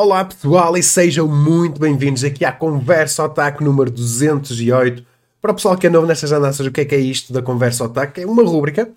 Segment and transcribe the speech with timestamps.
[0.00, 5.04] Olá pessoal e sejam muito bem-vindos aqui à Conversa Otaku número 208.
[5.42, 7.42] Para o pessoal que é novo nestas andanças, o que é que é isto da
[7.42, 8.20] Conversa Otaku?
[8.20, 8.88] É uma rúbrica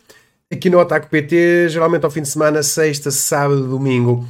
[0.53, 4.27] aqui no Otaku PT, geralmente ao fim de semana, sexta, sábado, domingo,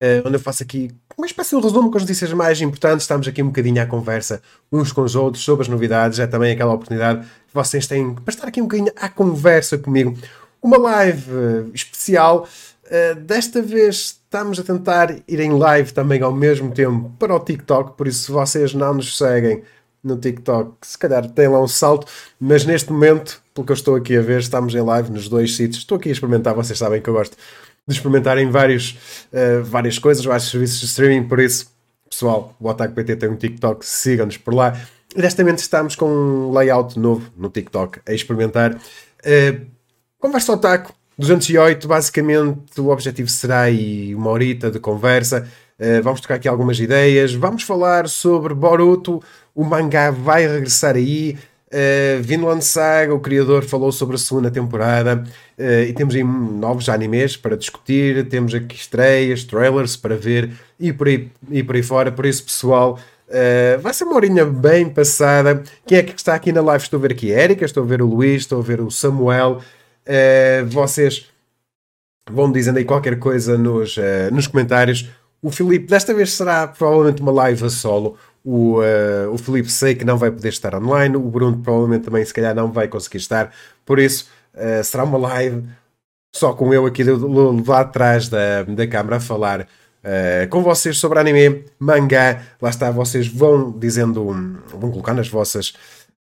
[0.00, 3.02] eh, onde eu faço aqui uma espécie de resumo com as notícias mais importantes.
[3.02, 6.20] Estamos aqui um bocadinho à conversa uns com os outros sobre as novidades.
[6.20, 10.16] É também aquela oportunidade que vocês têm para estar aqui um bocadinho à conversa comigo.
[10.62, 12.46] Uma live eh, especial.
[12.92, 17.40] Uh, desta vez estamos a tentar ir em live também ao mesmo tempo para o
[17.40, 19.62] TikTok, por isso se vocês não nos seguem
[20.04, 22.06] no TikTok, se calhar tem lá um salto,
[22.38, 25.56] mas neste momento, pelo que eu estou aqui a ver, estamos em live nos dois
[25.56, 25.78] sítios.
[25.78, 27.34] Estou aqui a experimentar, vocês sabem que eu gosto
[27.86, 28.98] de experimentar em vários,
[29.32, 31.72] uh, várias coisas, vários serviços de streaming, por isso,
[32.10, 34.76] pessoal, o Otaku PT tem um TikTok, sigam-nos por lá.
[35.16, 38.74] Vez estamos com um layout novo no TikTok a experimentar.
[38.74, 39.66] Uh,
[40.18, 45.46] conversa Otaku, 208, basicamente o objetivo será aí uma horita de conversa.
[45.78, 47.32] Uh, vamos tocar aqui algumas ideias.
[47.32, 49.22] Vamos falar sobre Boruto.
[49.54, 51.38] O mangá vai regressar aí.
[51.68, 55.24] Uh, Vinland Saga, o criador, falou sobre a segunda temporada.
[55.56, 58.28] Uh, e temos aí novos animes para discutir.
[58.28, 62.10] Temos aqui estreias, trailers para ver e por aí, e por aí fora.
[62.10, 62.98] Por isso, pessoal,
[63.32, 65.62] Uh, vai ser uma horinha bem passada.
[65.86, 66.84] Quem é que está aqui na live?
[66.84, 68.90] Estou a ver aqui a Erika, estou a ver o Luís, estou a ver o
[68.90, 69.62] Samuel.
[70.06, 71.28] Uh, vocês
[72.30, 75.08] vão dizendo aí qualquer coisa nos, uh, nos comentários.
[75.40, 78.16] O Filipe, desta vez será provavelmente uma live a solo.
[78.44, 81.16] O, uh, o Filipe sei que não vai poder estar online.
[81.16, 83.52] O Bruno provavelmente também, se calhar, não vai conseguir estar.
[83.84, 84.28] Por isso,
[84.84, 85.66] será uma live
[86.34, 89.66] só com eu aqui lá atrás da, da câmara a falar
[90.02, 92.42] Uh, com vocês sobre anime, mangá.
[92.60, 94.24] Lá está, vocês vão dizendo,
[94.68, 95.74] vão colocar nas vossas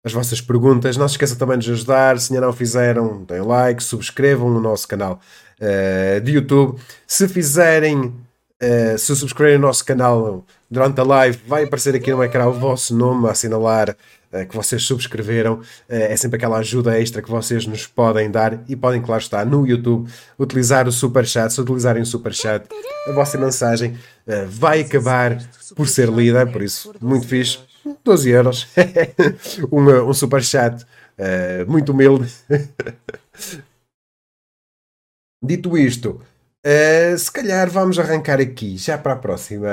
[0.04, 0.96] as vossas perguntas.
[0.96, 2.18] Não se esqueçam também de nos ajudar.
[2.18, 5.20] Se ainda não fizeram, deem like, subscrevam no nosso canal
[5.60, 6.78] uh, de YouTube.
[7.06, 12.22] Se fizerem, uh, se subscreverem o nosso canal durante a live, vai aparecer aqui no
[12.22, 13.90] ecrã o vosso nome a assinalar
[14.32, 15.60] uh, que vocês subscreveram.
[15.88, 19.66] é sempre aquela ajuda extra que vocês nos podem dar e podem, claro está, no
[19.66, 21.52] YouTube utilizar o Super Chat.
[21.52, 22.66] Se utilizarem o Super Chat,
[23.06, 23.98] a vossa mensagem
[24.48, 25.42] vai acabar
[25.74, 26.46] por ser lida.
[26.46, 27.69] Por isso, muito fixe
[28.04, 28.68] 12 euros.
[29.70, 32.32] um, um super chat uh, muito humilde.
[35.42, 36.20] Dito isto,
[36.66, 39.68] uh, se calhar vamos arrancar aqui já para a próxima,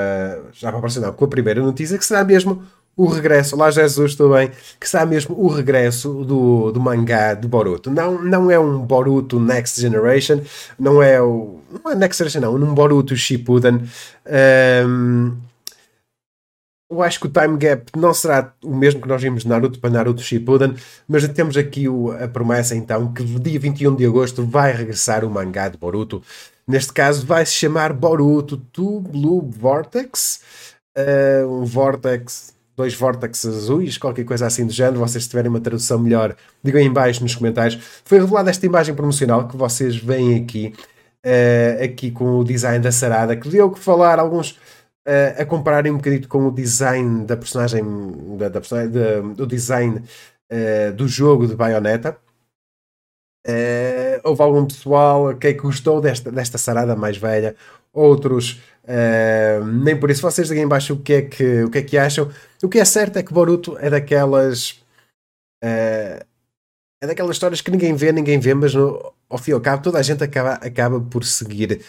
[0.53, 2.65] já para a próxima, não, com a primeira notícia que será mesmo
[2.97, 7.91] o regresso, lá Jesus também, que será mesmo o regresso do, do mangá de Boruto.
[7.91, 10.41] Não, não é um Boruto Next Generation,
[10.79, 11.59] não é o.
[11.71, 13.83] Não é Next Generation, não, um Boruto Shippuden.
[14.85, 15.37] Um,
[16.89, 19.79] eu acho que o time gap não será o mesmo que nós vimos de Naruto
[19.79, 20.75] para Naruto Shippuden,
[21.07, 25.29] mas temos aqui o, a promessa então que dia 21 de agosto vai regressar o
[25.29, 26.23] mangá de Boruto.
[26.65, 30.41] Neste caso vai se chamar Boruto to Blue Vortex,
[30.97, 34.99] uh, um Vortex, dois Vortex azuis, qualquer coisa assim do género.
[34.99, 37.79] Vocês tiverem uma tradução melhor, digam aí em baixo nos comentários.
[38.05, 40.73] Foi revelada esta imagem promocional que vocês veem aqui,
[41.25, 44.57] uh, aqui com o design da Sarada, que deu que falar alguns
[45.37, 47.83] a compararem um bocadinho com o design da personagem,
[48.37, 48.91] da, da personagem
[49.33, 50.03] do design
[50.51, 52.17] uh, do jogo de Bayonetta.
[53.47, 57.55] Uh, houve algum pessoal que, é que gostou desta, desta sarada mais velha,
[57.93, 60.21] outros uh, nem por isso.
[60.21, 62.29] Vocês digam embaixo o que, é que, o que é que acham.
[62.61, 64.71] O que é certo é que Boruto é daquelas.
[65.63, 66.19] Uh,
[67.01, 69.83] é daquelas histórias que ninguém vê, ninguém vê, mas no, ao fim e ao cabo
[69.83, 71.79] toda a gente acaba, acaba por seguir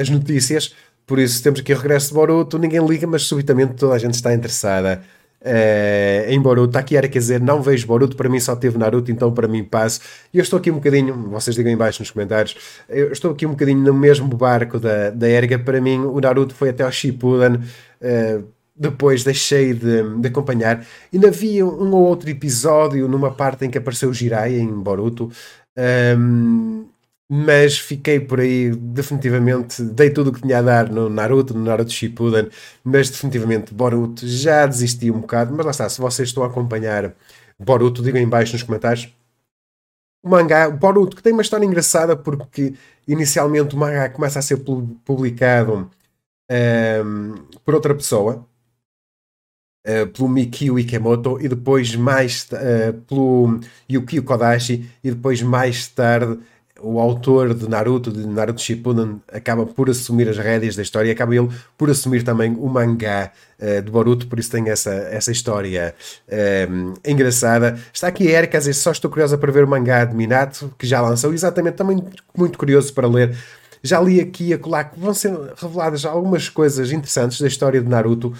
[0.00, 0.74] as notícias
[1.08, 4.12] por isso temos aqui o regresso de Boruto, ninguém liga, mas subitamente toda a gente
[4.12, 5.02] está interessada
[5.40, 6.68] uh, em Boruto.
[6.68, 9.48] Está aqui era quer dizer, não vejo Boruto, para mim só teve Naruto, então para
[9.48, 10.00] mim passo.
[10.32, 12.54] E eu estou aqui um bocadinho, vocês digam em baixo nos comentários,
[12.90, 15.58] eu estou aqui um bocadinho no mesmo barco da, da Erga.
[15.58, 18.44] Para mim o Naruto foi até ao Shippuden, uh,
[18.76, 20.86] depois deixei de, de, acompanhar.
[21.10, 25.30] Ainda havia um ou outro episódio numa parte em que apareceu o Jiraiya em Boruto.
[26.18, 26.86] Um,
[27.30, 31.62] mas fiquei por aí definitivamente, dei tudo o que tinha a dar no Naruto, no
[31.64, 32.48] Naruto Shippuden,
[32.82, 37.14] mas definitivamente Boruto já desisti um bocado, mas lá está, se vocês estão a acompanhar
[37.58, 39.12] Boruto, digam em baixo nos comentários.
[40.22, 42.74] O mangá, Boruto, que tem uma história engraçada porque
[43.06, 44.58] inicialmente o mangá começa a ser
[45.04, 45.90] publicado
[46.50, 47.34] um,
[47.64, 48.46] por outra pessoa,
[49.86, 53.60] Uh, pelo Mikio Ikemoto e depois mais uh, pelo
[53.90, 56.38] Yukio Kodashi e depois mais tarde
[56.80, 61.12] o autor de Naruto, de Naruto Shippuden, acaba por assumir as rédeas da história e
[61.12, 65.32] acaba ele por assumir também o mangá uh, de Boruto, por isso tem essa, essa
[65.32, 65.94] história
[66.28, 67.78] uh, engraçada.
[67.92, 70.72] Está aqui a Erika a dizer, só estou curiosa para ver o mangá de Minato,
[70.78, 72.02] que já lançou, exatamente, também
[72.36, 73.36] muito curioso para ler.
[73.82, 77.88] já li aqui a colar que vão ser reveladas algumas coisas interessantes da história de
[77.88, 78.32] Naruto.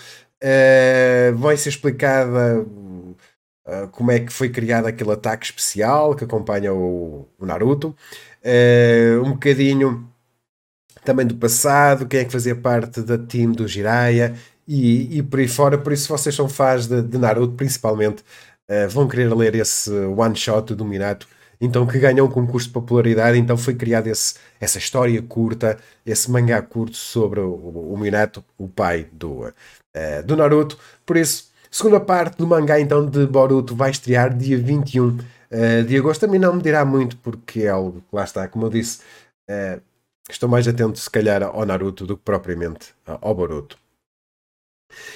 [0.42, 6.72] Uh, vai ser explicada uh, como é que foi criado aquele ataque especial que acompanha
[6.72, 7.94] o Naruto.
[8.44, 10.08] Uh, um bocadinho
[11.04, 14.34] também do passado, quem é que fazia parte da team do Jiraiya
[14.66, 15.78] e, e por aí fora.
[15.78, 18.22] Por isso, se vocês são fãs de, de Naruto, principalmente,
[18.70, 21.26] uh, vão querer ler esse one shot do Minato.
[21.60, 25.76] Então, que ganhou um concurso de popularidade, então foi criada essa história curta,
[26.06, 30.78] esse mangá curto sobre o, o Minato, o pai do, uh, do Naruto.
[31.04, 35.18] Por isso, segunda parte do mangá então de Boruto vai estrear dia 21
[35.86, 36.20] de agosto.
[36.20, 39.00] Também não me dirá muito, porque é algo que lá está, como eu disse,
[39.50, 39.80] uh,
[40.30, 43.78] estou mais atento se calhar ao Naruto do que propriamente ao Boruto.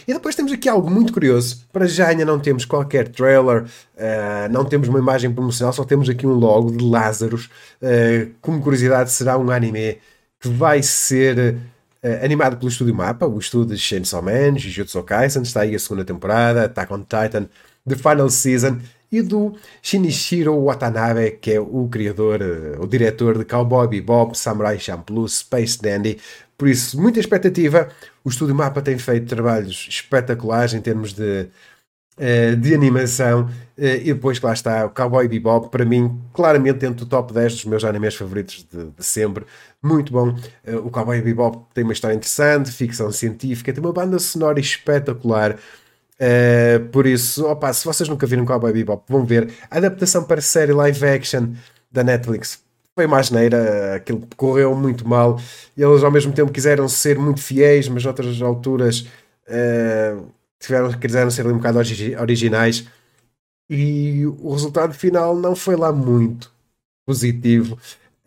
[0.07, 1.65] E depois temos aqui algo muito curioso.
[1.73, 6.09] Para já ainda não temos qualquer trailer, uh, não temos uma imagem promocional, só temos
[6.09, 7.47] aqui um logo de Lazarus.
[7.81, 9.99] Uh, como curiosidade, será um anime
[10.41, 11.57] que vai ser
[12.03, 15.79] uh, animado pelo estúdio Mapa, o estúdio de Chainsaw Man, Jujutsu Kaisen, está aí a
[15.79, 17.49] segunda temporada, Attack on Titan,
[17.89, 18.79] The Final Season,
[19.13, 22.41] e do Shinichiro Watanabe, que é o criador,
[22.81, 26.19] o diretor de Cowboy Bebop, Samurai Champloo, Space Dandy,
[26.63, 27.89] por isso, muita expectativa.
[28.23, 31.49] O Estúdio Mapa tem feito trabalhos espetaculares em termos de,
[32.17, 33.47] uh, de animação.
[33.77, 37.55] Uh, e depois, lá está, o Cowboy Bebop, para mim, claramente dentro do top 10
[37.55, 39.45] dos meus animes favoritos de, de sempre.
[39.83, 40.37] Muito bom.
[40.85, 45.59] O Cowboy Bebop tem uma história interessante, ficção científica, tem uma banda sonora espetacular.
[46.21, 49.53] Uh, por isso, opa, se vocês nunca viram Cowboy Bebop, vão ver.
[49.71, 51.49] A adaptação para série live action
[51.91, 52.63] da Netflix
[52.95, 55.41] foi uma asneira, aquilo correu muito mal.
[55.77, 59.07] Eles ao mesmo tempo quiseram ser muito fiéis, mas noutras alturas
[59.49, 60.27] uh,
[60.61, 61.79] tiveram, quiseram ser um bocado
[62.21, 62.87] originais.
[63.69, 66.53] E o resultado final não foi lá muito
[67.07, 67.79] positivo.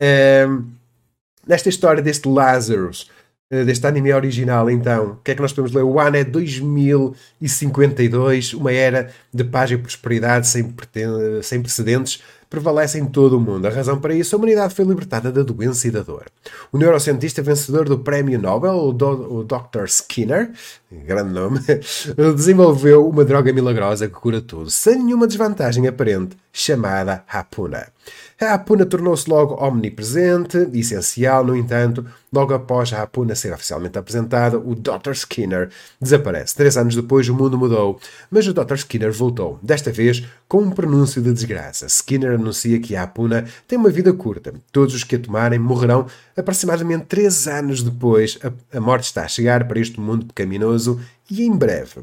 [0.02, 0.66] Uh,
[1.48, 3.10] nesta história deste Lazarus,
[3.64, 5.84] deste anime original, então, o que é que nós podemos ler?
[5.84, 10.74] O ano é 2052, uma era de paz e prosperidade sem,
[11.42, 13.66] sem precedentes prevalece em todo o mundo.
[13.66, 16.26] A razão para isso, a humanidade foi libertada da doença e da dor.
[16.72, 19.86] O neurocientista vencedor do Prémio Nobel, o, do, o Dr.
[19.88, 20.52] Skinner,
[20.90, 21.60] grande nome,
[22.36, 27.88] desenvolveu uma droga milagrosa que cura tudo, sem nenhuma desvantagem aparente, chamada Hapuna.
[28.40, 34.60] A Apuna tornou-se logo omnipresente, essencial, no entanto, logo após a Apuna ser oficialmente apresentada,
[34.60, 35.12] o Dr.
[35.12, 35.70] Skinner
[36.02, 36.54] desaparece.
[36.54, 37.98] Três anos depois, o mundo mudou,
[38.30, 38.74] mas o Dr.
[38.74, 41.86] Skinner voltou, desta vez com um pronúncio de desgraça.
[41.86, 44.54] Skinner anuncia que a Apuna tem uma vida curta.
[44.70, 46.06] Todos os que a tomarem morrerão
[46.36, 48.38] aproximadamente três anos depois.
[48.44, 51.00] A, a morte está a chegar para este mundo pecaminoso
[51.32, 52.02] e em breve.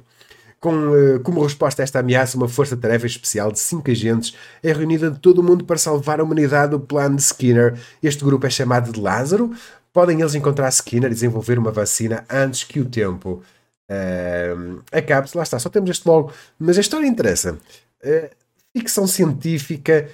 [0.62, 5.11] Com, uh, como resposta a esta ameaça, uma força-tarefa especial de cinco agentes é reunida
[5.11, 7.76] de todo o mundo para salvar a humanidade do plano de Skinner.
[8.00, 9.53] Este grupo é chamado de Lázaro.
[9.93, 13.43] Podem eles encontrar Skinner e desenvolver uma vacina antes que o tempo
[13.91, 15.29] uh, acabe.
[15.35, 16.32] Lá está, só temos este logo.
[16.56, 17.59] Mas a história interessa.
[18.05, 18.31] Uh,
[18.73, 20.09] ficção científica,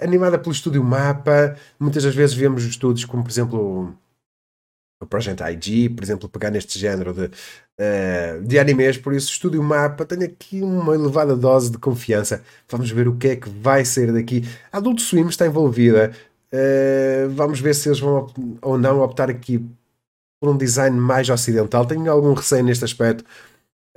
[0.00, 1.56] animada pelo estúdio Mapa.
[1.80, 3.92] Muitas das vezes vemos estudos como, por exemplo,
[5.00, 9.62] o Project IG, por exemplo, pegar neste género de, uh, de animes, por isso Estúdio
[9.62, 12.42] Mapa, tenho aqui uma elevada dose de confiança.
[12.68, 14.44] Vamos ver o que é que vai sair daqui.
[14.72, 16.12] A Adult Swim está envolvida.
[16.52, 18.26] Uh, vamos ver se eles vão
[18.62, 19.64] ou não optar aqui
[20.40, 21.86] por um design mais ocidental.
[21.86, 23.24] Tenho algum receio neste aspecto,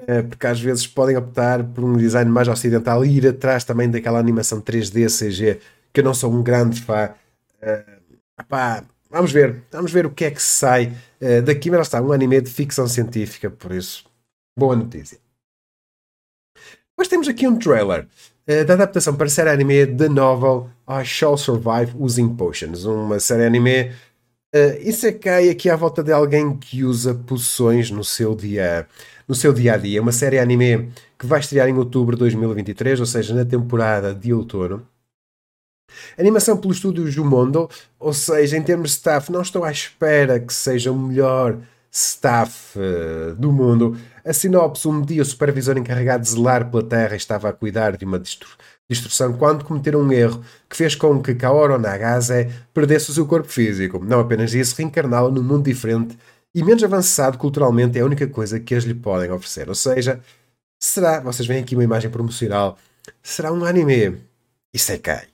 [0.01, 3.89] uh, porque às vezes podem optar por um design mais ocidental e ir atrás também
[3.89, 5.59] daquela animação 3D CG,
[5.93, 7.09] que eu não sou um grande fã.
[7.61, 8.01] Uh,
[9.11, 12.13] Vamos ver, vamos ver o que é que sai uh, daqui, mas lá está, um
[12.13, 14.05] anime de ficção científica, por isso,
[14.57, 15.19] boa notícia.
[16.91, 18.07] Depois temos aqui um trailer
[18.47, 23.19] uh, da adaptação para a série anime da novel I Shall Survive Using Potions, uma
[23.19, 23.91] série anime
[24.55, 28.87] uh, Isekai aqui à volta de alguém que usa poções no seu dia
[29.27, 30.01] no seu dia a dia.
[30.01, 34.33] Uma série anime que vai estrear em outubro de 2023, ou seja, na temporada de
[34.33, 34.85] outono.
[36.17, 37.69] Animação pelo estúdio Jumondo,
[37.99, 41.57] ou seja, em termos de staff, não estou à espera que seja o melhor
[41.91, 43.97] staff uh, do mundo.
[44.23, 48.05] A sinopse, um dia o supervisor encarregado de zelar pela Terra estava a cuidar de
[48.05, 48.49] uma destru
[48.89, 53.47] destruição quando cometeram um erro que fez com que Kaoru Nagase perdesse o seu corpo
[53.47, 54.03] físico.
[54.03, 56.17] Não apenas isso, reencarná-lo num mundo diferente
[56.53, 59.69] e menos avançado culturalmente é a única coisa que eles lhe podem oferecer.
[59.69, 60.19] Ou seja,
[60.77, 62.77] será, vocês veem aqui uma imagem promocional,
[63.23, 64.17] será um anime
[64.73, 65.30] Isekai.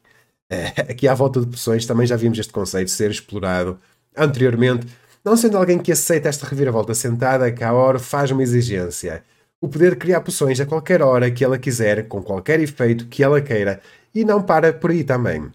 [0.90, 3.80] Aqui à volta de poções também já vimos este conceito ser explorado
[4.16, 4.88] anteriormente.
[5.24, 9.24] Não sendo alguém que aceita esta reviravolta sentada, Kaor faz uma exigência.
[9.60, 13.24] O poder de criar poções a qualquer hora que ela quiser, com qualquer efeito que
[13.24, 13.82] ela queira,
[14.14, 15.52] e não para por aí também.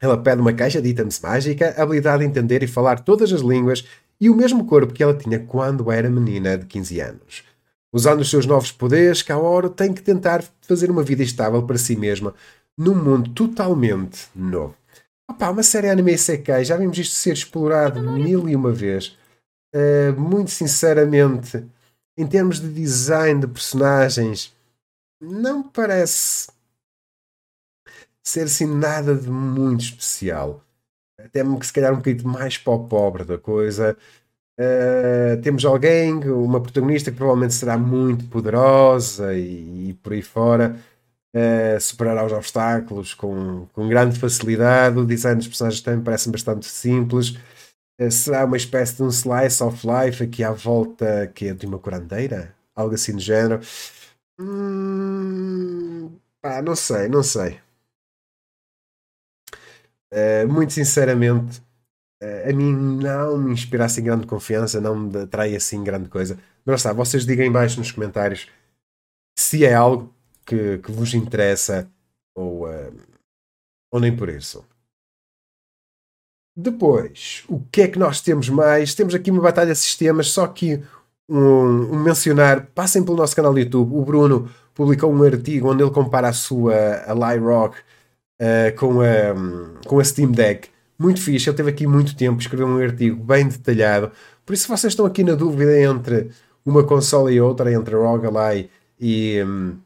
[0.00, 3.86] Ela pede uma caixa de itens mágica, habilidade de entender e falar todas as línguas
[4.20, 7.44] e o mesmo corpo que ela tinha quando era menina de 15 anos.
[7.92, 11.96] Usando os seus novos poderes, Kaoru tem que tentar fazer uma vida estável para si
[11.96, 12.34] mesma
[12.76, 14.76] num mundo totalmente novo.
[15.28, 19.16] Opa, uma série anime Isekai, já vimos isto ser explorado mil e uma vez.
[19.74, 21.64] Uh, muito sinceramente,
[22.16, 24.54] em termos de design de personagens,
[25.20, 26.48] não parece
[28.22, 30.62] ser assim nada de muito especial.
[31.18, 33.96] Até que se calhar um bocadinho mais para o pobre da coisa.
[34.58, 40.78] Uh, temos alguém, uma protagonista que provavelmente será muito poderosa e, e por aí fora.
[41.34, 44.96] Uh, superará os obstáculos com, com grande facilidade.
[44.98, 47.30] O design dos personagens também parece bastante simples.
[48.00, 51.66] Uh, será uma espécie de um slice of life aqui à volta que é de
[51.66, 52.54] uma curandeira?
[52.74, 53.60] Algo assim do género.
[54.38, 56.12] Hum,
[56.64, 57.58] não sei, não sei.
[60.12, 61.60] Uh, muito sinceramente,
[62.48, 66.38] a mim não me inspira assim grande confiança, não me atrai assim grande coisa.
[66.64, 68.48] Mas está, vocês digam embaixo nos comentários
[69.38, 70.14] se é algo
[70.44, 71.90] que, que vos interessa
[72.34, 72.92] ou, uh,
[73.92, 74.64] ou nem por isso.
[76.56, 78.94] Depois, o que é que nós temos mais?
[78.94, 80.80] Temos aqui uma batalha de sistemas, só que
[81.28, 83.94] um, um mencionar, passem pelo nosso canal do YouTube.
[83.94, 86.74] O Bruno publicou um artigo onde ele compara a sua
[87.06, 87.78] a Rock
[88.40, 90.68] uh, com, a, com a Steam Deck.
[90.98, 94.12] Muito fixe, ele teve aqui muito tempo, escreveu um artigo bem detalhado.
[94.46, 96.30] Por isso, se vocês estão aqui na dúvida entre
[96.64, 98.70] uma consola e outra, entre a ROG Ally
[99.00, 99.76] e, um,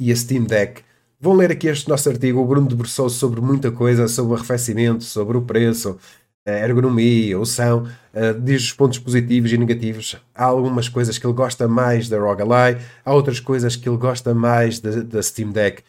[0.00, 0.82] e a Steam Deck,
[1.20, 2.40] vão ler aqui este nosso artigo.
[2.40, 5.98] O Bruno debruçou sobre muita coisa, sobre o arrefecimento, sobre o preço,
[6.46, 10.16] a ergonomia, o som, uh, diz os pontos positivos e negativos.
[10.34, 13.98] Há algumas coisas que ele gosta mais da ROG Ally, há outras coisas que ele
[13.98, 15.82] gosta mais da, da Steam Deck.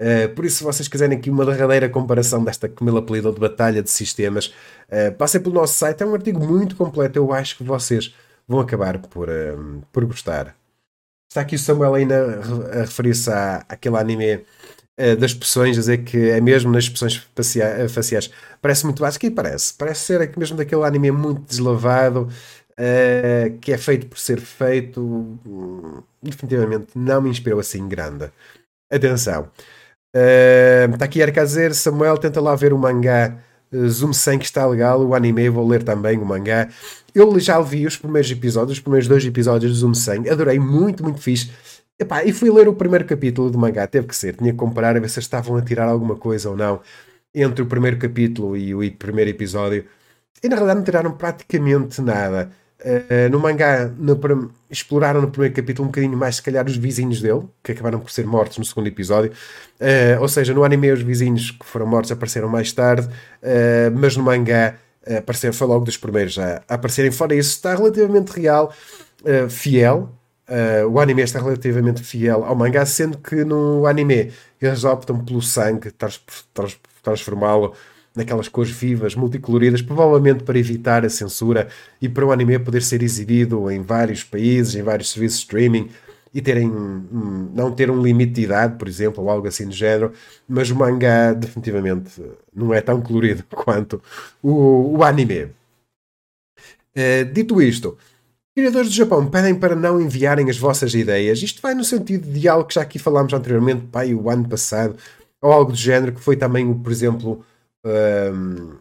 [0.00, 3.82] Uh, por isso, se vocês quiserem aqui uma derradeira comparação desta que me de batalha
[3.82, 4.54] de sistemas,
[4.88, 6.02] uh, passem pelo nosso site.
[6.02, 7.18] É um artigo muito completo.
[7.18, 8.14] Eu acho que vocês
[8.46, 9.28] vão acabar por,
[9.90, 10.54] por gostar.
[11.30, 12.40] Está aqui o Samuel ainda
[12.72, 13.30] a referir-se
[13.68, 17.26] àquele anime uh, das expressões, dizer que é mesmo nas expressões
[17.88, 18.30] faciais.
[18.62, 19.74] Parece muito básico e parece.
[19.74, 22.28] Parece ser mesmo daquele anime muito deslavado,
[23.60, 25.00] que é feito por ser feito.
[25.00, 28.30] Hum, definitivamente não me inspirou assim grande.
[28.90, 29.50] Atenção.
[30.92, 33.38] Está aqui a dizer, Samuel, tenta lá ver o mangá
[33.72, 36.68] uh, Zoom 100 que está legal, o anime, vou ler também o mangá.
[37.14, 41.02] Eu já vi os primeiros episódios, os primeiros dois episódios do Zoom 100, adorei, muito,
[41.02, 41.50] muito fixe.
[41.98, 44.96] Epá, e fui ler o primeiro capítulo do mangá, teve que ser, tinha que comparar
[44.96, 46.80] a ver se estavam a tirar alguma coisa ou não
[47.36, 49.84] entre o primeiro capítulo e o primeiro episódio.
[50.42, 52.50] E na realidade não tiraram praticamente nada.
[52.86, 57.20] Uh, no mangá no, exploraram no primeiro capítulo um bocadinho mais, se calhar, os vizinhos
[57.20, 59.32] dele, que acabaram por ser mortos no segundo episódio.
[59.80, 64.16] Uh, ou seja, no anime, os vizinhos que foram mortos apareceram mais tarde, uh, mas
[64.16, 64.76] no mangá
[65.18, 67.10] aparecer, foi logo dos primeiros a, a aparecerem.
[67.10, 68.72] Fora isso, está relativamente real,
[69.48, 70.10] fiel.
[70.90, 75.92] o anime está relativamente fiel ao mangá, sendo que no anime eles optam pelo sangue,
[75.92, 76.20] trans,
[76.52, 77.72] trans, transformá-lo
[78.16, 81.68] naquelas cores vivas, multicoloridas, provavelmente para evitar a censura
[82.00, 85.90] e para o anime poder ser exibido em vários países, em vários serviços de streaming
[86.36, 86.70] e terem
[87.54, 90.12] não ter um limite de idade, por exemplo, ou algo assim do género,
[90.48, 92.22] mas o mangá definitivamente
[92.54, 94.02] não é tão colorido quanto
[94.42, 95.44] o, o anime.
[96.94, 97.96] Uh, dito isto,
[98.54, 101.42] criadores do Japão pedem para não enviarem as vossas ideias.
[101.42, 104.96] Isto vai no sentido de algo que já aqui falámos anteriormente, pai, o ano passado,
[105.40, 107.44] ou algo do género, que foi também, por exemplo,
[107.86, 108.78] um,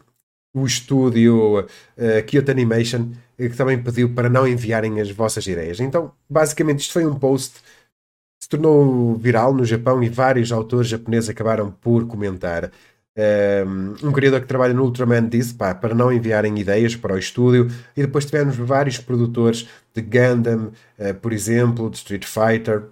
[0.54, 5.80] o estúdio uh, Kyoto Animation, que também pediu para não enviarem as vossas ideias.
[5.80, 10.88] Então, basicamente, isto foi um post que se tornou viral no Japão e vários autores
[10.88, 12.72] japoneses acabaram por comentar.
[13.18, 17.70] Um, criador que trabalha no Ultraman disse pá, para não enviarem ideias para o estúdio,
[17.96, 22.84] e depois tivemos vários produtores de Gundam, uh, por exemplo, de Street Fighter,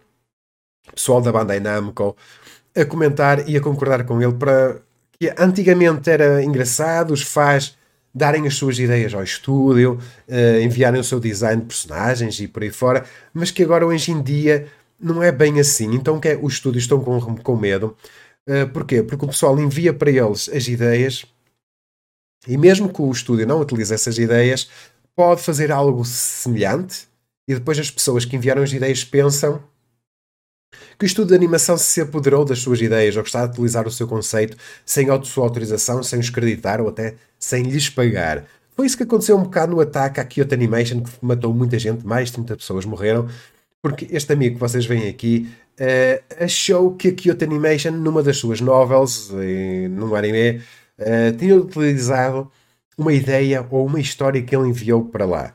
[0.94, 2.16] pessoal da Bandai Namco,
[2.76, 4.82] a comentar e a concordar com ele para
[5.20, 7.78] que antigamente era engraçado, os fãs
[8.14, 12.62] darem as suas ideias ao estúdio, uh, enviarem o seu design de personagens e por
[12.62, 14.68] aí fora, mas que agora hoje em dia
[15.00, 15.96] não é bem assim.
[15.96, 17.98] Então que é, os estúdios estão com, com medo.
[18.48, 19.02] Uh, porquê?
[19.02, 21.26] Porque o pessoal envia para eles as ideias
[22.48, 24.70] e mesmo que o estúdio não utilize essas ideias,
[25.16, 27.08] pode fazer algo semelhante
[27.48, 29.64] e depois as pessoas que enviaram as ideias pensam
[30.98, 33.88] que o estudo de animação se apoderou das suas ideias ou que está a utilizar
[33.88, 38.46] o seu conceito sem a sua autorização, sem os creditar ou até sem lhes pagar.
[38.76, 42.06] Foi isso que aconteceu um bocado no ataque à Kyoto Animation, que matou muita gente,
[42.06, 43.28] mais de 30 pessoas morreram,
[43.82, 45.50] porque este amigo que vocês veem aqui
[45.80, 49.30] uh, achou que a Kyoto Animation, numa das suas novels,
[49.92, 50.62] num anime,
[50.98, 52.50] uh, tinha utilizado
[52.98, 55.54] uma ideia ou uma história que ele enviou para lá.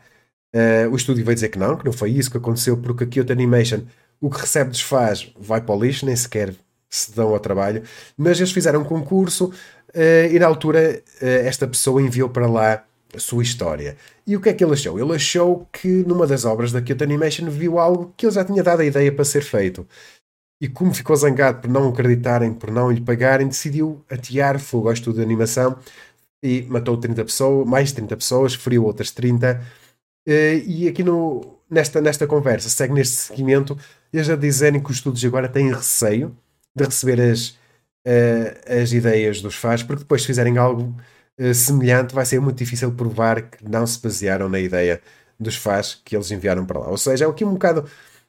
[0.55, 3.07] Uh, o estúdio veio dizer que não, que não foi isso que aconteceu, porque a
[3.07, 3.81] Kyoto Animation
[4.21, 6.55] o que recebe desfaz vai para o lixo, nem sequer
[6.89, 7.83] se dão ao trabalho.
[8.17, 12.85] Mas eles fizeram um concurso uh, e na altura uh, esta pessoa enviou para lá
[13.15, 13.97] a sua história.
[14.27, 14.99] E o que é que ele achou?
[14.99, 18.63] Ele achou que numa das obras da Kyoto Animation viu algo que ele já tinha
[18.63, 19.87] dado a ideia para ser feito.
[20.61, 24.95] E como ficou zangado por não acreditarem, por não lhe pagarem, decidiu atear fogo ao
[24.95, 25.79] estúdio de animação
[26.43, 29.61] e matou 30 pessoas, mais 30 pessoas, feriu outras 30.
[30.27, 33.77] Eh, e aqui no, nesta, nesta conversa, segue neste seguimento,
[34.13, 36.37] eles a dizerem que os estúdios agora têm receio
[36.75, 40.95] de receber as, uh, as ideias dos fãs, porque depois, se fizerem algo
[41.39, 45.01] uh, semelhante, vai ser muito difícil provar que não se basearam na ideia
[45.39, 46.89] dos fãs que eles enviaram para lá.
[46.89, 47.85] Ou seja, é aqui um bocado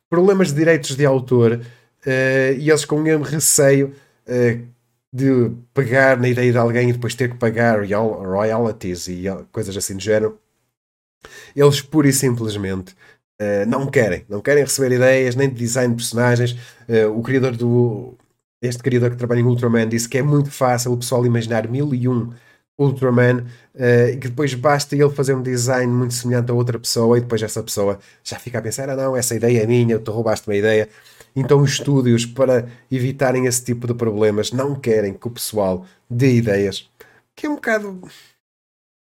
[0.09, 3.95] problemas de direitos de autor uh, e eles com um receio
[5.11, 9.95] de pegar na ideia de alguém e depois ter que pagar royalties e coisas assim
[9.95, 10.39] do género.
[11.55, 12.95] Eles pura e simplesmente
[13.41, 16.51] uh, não querem, não querem receber ideias nem de design de personagens.
[16.87, 18.17] Uh, o criador do
[18.61, 21.93] este criador que trabalha em Ultraman disse que é muito fácil o pessoal imaginar mil
[21.95, 22.29] e um
[22.77, 27.17] Ultraman uh, e que depois basta ele fazer um design muito semelhante a outra pessoa
[27.17, 30.11] e depois essa pessoa já fica a pensar: ah, não, essa ideia é minha, tu
[30.11, 30.89] roubaste uma ideia.
[31.35, 36.35] Então, os estúdios, para evitarem esse tipo de problemas, não querem que o pessoal dê
[36.35, 36.89] ideias,
[37.35, 38.01] que é um bocado.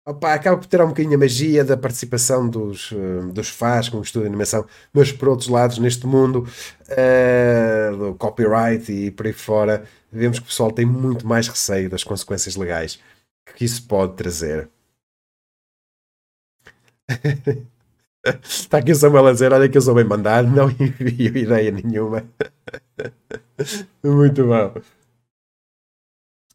[0.07, 3.99] Opa, acaba por ter um bocadinho a magia da participação dos, uh, dos fãs com
[3.99, 6.47] o estúdio de animação, mas por outros lados, neste mundo
[6.88, 11.90] uh, do copyright e por aí fora, vemos que o pessoal tem muito mais receio
[11.90, 12.99] das consequências legais
[13.54, 14.69] que isso pode trazer.
[18.42, 21.71] Está aqui o Samuel a dizer: Olha, que eu sou bem mandado, não envio ideia
[21.71, 22.25] nenhuma.
[24.04, 24.75] Muito bom.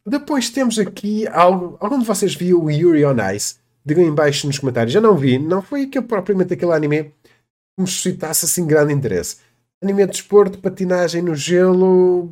[0.06, 1.78] Depois temos aqui algo.
[1.80, 3.56] Algum de vocês viu o Yuri on Ice?
[3.84, 4.94] Digam em baixo nos comentários.
[4.94, 9.38] Já não vi, não foi que propriamente aquele anime que me suscitasse assim grande interesse.
[9.82, 12.32] Anime de desporto, patinagem no gelo.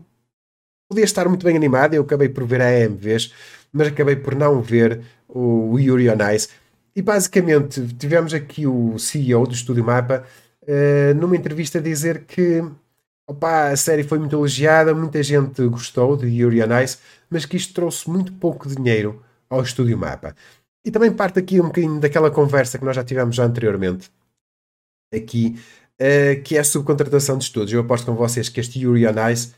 [0.89, 1.93] Podia estar muito bem animado.
[1.93, 3.33] Eu acabei por ver a AMVs,
[3.71, 6.49] mas acabei por não ver o Yuri on Ice
[6.95, 10.23] e basicamente tivemos aqui o CEO do Estúdio Mapa
[10.61, 12.63] uh, numa entrevista dizer que
[13.27, 16.97] opa, a série foi muito elogiada, muita gente gostou de Yuri on Ice,
[17.29, 20.35] mas que isto trouxe muito pouco dinheiro ao Estúdio Mapa.
[20.85, 24.11] E também parte aqui um bocadinho daquela conversa que nós já tivemos já anteriormente,
[25.13, 25.59] aqui,
[26.01, 27.73] uh, que é a subcontratação de estúdios.
[27.73, 29.53] Eu aposto com vocês que este Yuri on Ice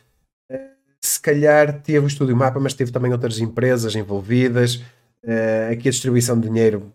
[0.51, 0.57] uh,
[1.01, 4.75] se calhar teve o Estúdio Mapa, mas teve também outras empresas envolvidas.
[5.23, 6.93] Uh, aqui a distribuição de dinheiro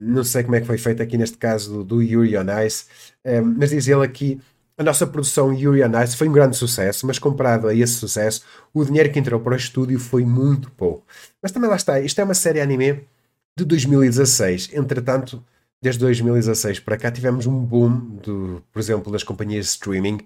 [0.00, 2.86] não sei como é que foi feito aqui neste caso do, do Yuri on Ice,
[3.24, 4.40] um, mas diz ele aqui
[4.76, 8.42] a nossa produção Yuri on Ice foi um grande sucesso, mas comparado a esse sucesso,
[8.72, 11.06] o dinheiro que entrou para o estúdio foi muito pouco.
[11.42, 13.06] Mas também lá está, isto é uma série anime
[13.56, 14.70] de 2016.
[14.72, 15.42] Entretanto,
[15.80, 20.18] desde 2016 para cá tivemos um boom, do, por exemplo, das companhias de streaming.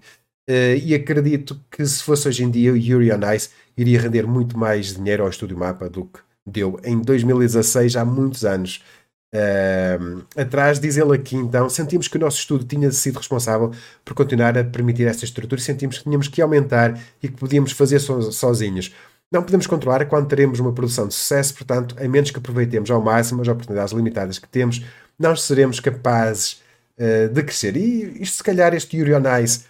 [0.49, 4.57] Uh, e acredito que se fosse hoje em dia, Yuri on Ice iria render muito
[4.57, 8.83] mais dinheiro ao Estúdio Mapa do que deu em 2016, há muitos anos.
[9.31, 13.71] Uh, atrás, diz ele aqui então, sentimos que o nosso estudo tinha sido responsável
[14.03, 17.71] por continuar a permitir esta estrutura e sentimos que tínhamos que aumentar e que podíamos
[17.71, 18.91] fazer so sozinhos.
[19.31, 22.99] Não podemos controlar quando teremos uma produção de sucesso, portanto, a menos que aproveitemos ao
[22.99, 24.83] máximo as oportunidades limitadas que temos,
[25.17, 26.61] não seremos capazes
[26.97, 27.77] uh, de crescer.
[27.77, 29.65] E isto, se calhar, este Yuri on Ice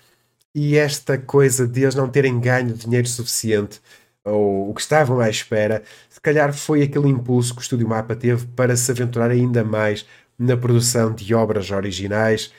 [0.56, 3.82] e esta coisa de não terem ganho dinheiro suficiente
[4.24, 5.84] ou o que estavam à espera,
[6.20, 10.06] se calhar foi aquele impulso que o Estúdio Mapa teve para se aventurar ainda mais
[10.38, 12.52] na produção de obras originais,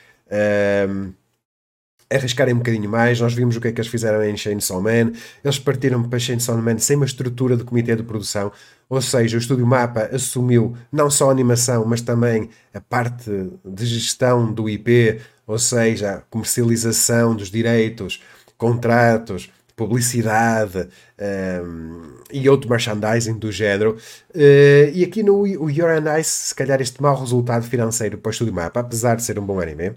[0.89, 1.13] um,
[2.11, 3.21] arriscarem um bocadinho mais.
[3.21, 5.11] Nós vimos o que é que eles fizeram em Chainsaw Man.
[5.43, 8.51] Eles partiram para Chainsaw Man sem uma estrutura de comitê de produção,
[8.89, 13.29] ou seja, o Estúdio Mapa assumiu não só a animação, mas também a parte
[13.63, 18.23] de gestão do IP, ou seja, comercialização dos direitos,
[18.57, 20.87] contratos, publicidade
[21.63, 23.97] um, e outro merchandising do género.
[24.29, 28.29] Uh, e aqui no o Your and Ice, se calhar este mau resultado financeiro para
[28.29, 29.93] o Estúdio Mapa, apesar de ser um bom anime,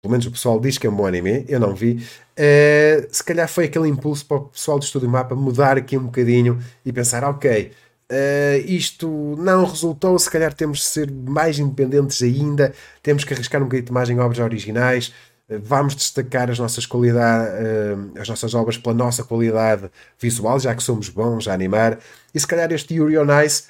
[0.00, 3.24] pelo menos o pessoal diz que é um bom anime, eu não vi, uh, se
[3.24, 6.92] calhar foi aquele impulso para o pessoal do Estúdio Mapa mudar aqui um bocadinho e
[6.92, 7.72] pensar, ok,
[8.04, 13.62] Uh, isto não resultou, se calhar temos de ser mais independentes ainda, temos que arriscar
[13.62, 15.10] um bocadinho de imagem obras originais,
[15.48, 20.82] vamos destacar as nossas qualidades, eh, as nossas obras pela nossa qualidade visual, já que
[20.82, 21.98] somos bons a animar,
[22.34, 23.64] e se calhar este Yuri on Ice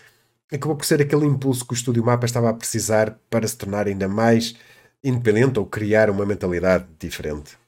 [0.52, 3.86] acabou por ser aquele impulso que o Estúdio Mapa estava a precisar para se tornar
[3.88, 4.54] ainda mais
[5.02, 7.58] independente ou criar uma mentalidade diferente.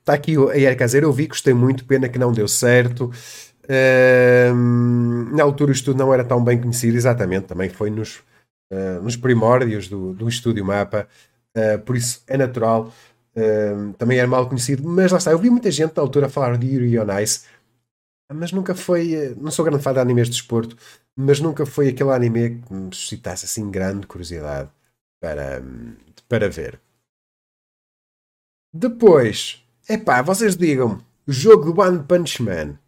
[0.00, 3.10] Está aqui a Erika a dizer, eu vi, gostei muito, pena que não deu certo.
[3.64, 4.54] Uh,
[5.34, 8.18] na altura o estudo não era tão bem conhecido, exatamente, também foi nos,
[8.72, 11.08] uh, nos primórdios do, do estúdio mapa,
[11.56, 12.92] uh, por isso é natural.
[13.98, 16.66] também era mal conhecido, mas lá está, eu vi muita gente na altura falar de
[16.66, 17.40] Yuri on Ice,
[18.32, 19.34] mas nunca foi.
[19.38, 20.76] Não sou grande fã de animes de desporto,
[21.16, 24.70] mas nunca foi aquele anime que me suscitasse assim grande curiosidade
[25.20, 25.62] para,
[26.28, 26.80] para ver.
[28.72, 32.78] Depois, epá, vocês digam jogo do One Punch Man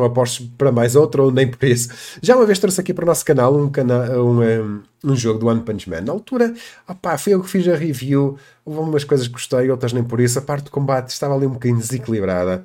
[0.00, 1.88] não aposto para mais outro ou nem por isso.
[2.22, 5.46] Já uma vez trouxe aqui para o nosso canal um, cana um, um, jogo do
[5.46, 6.00] One Punch Man.
[6.02, 6.54] Na altura,
[6.88, 8.38] opá, foi eu que fiz a review.
[8.64, 10.38] Houve umas coisas que gostei, outras nem por isso.
[10.38, 12.64] A parte de combate estava ali um bocadinho desequilibrada.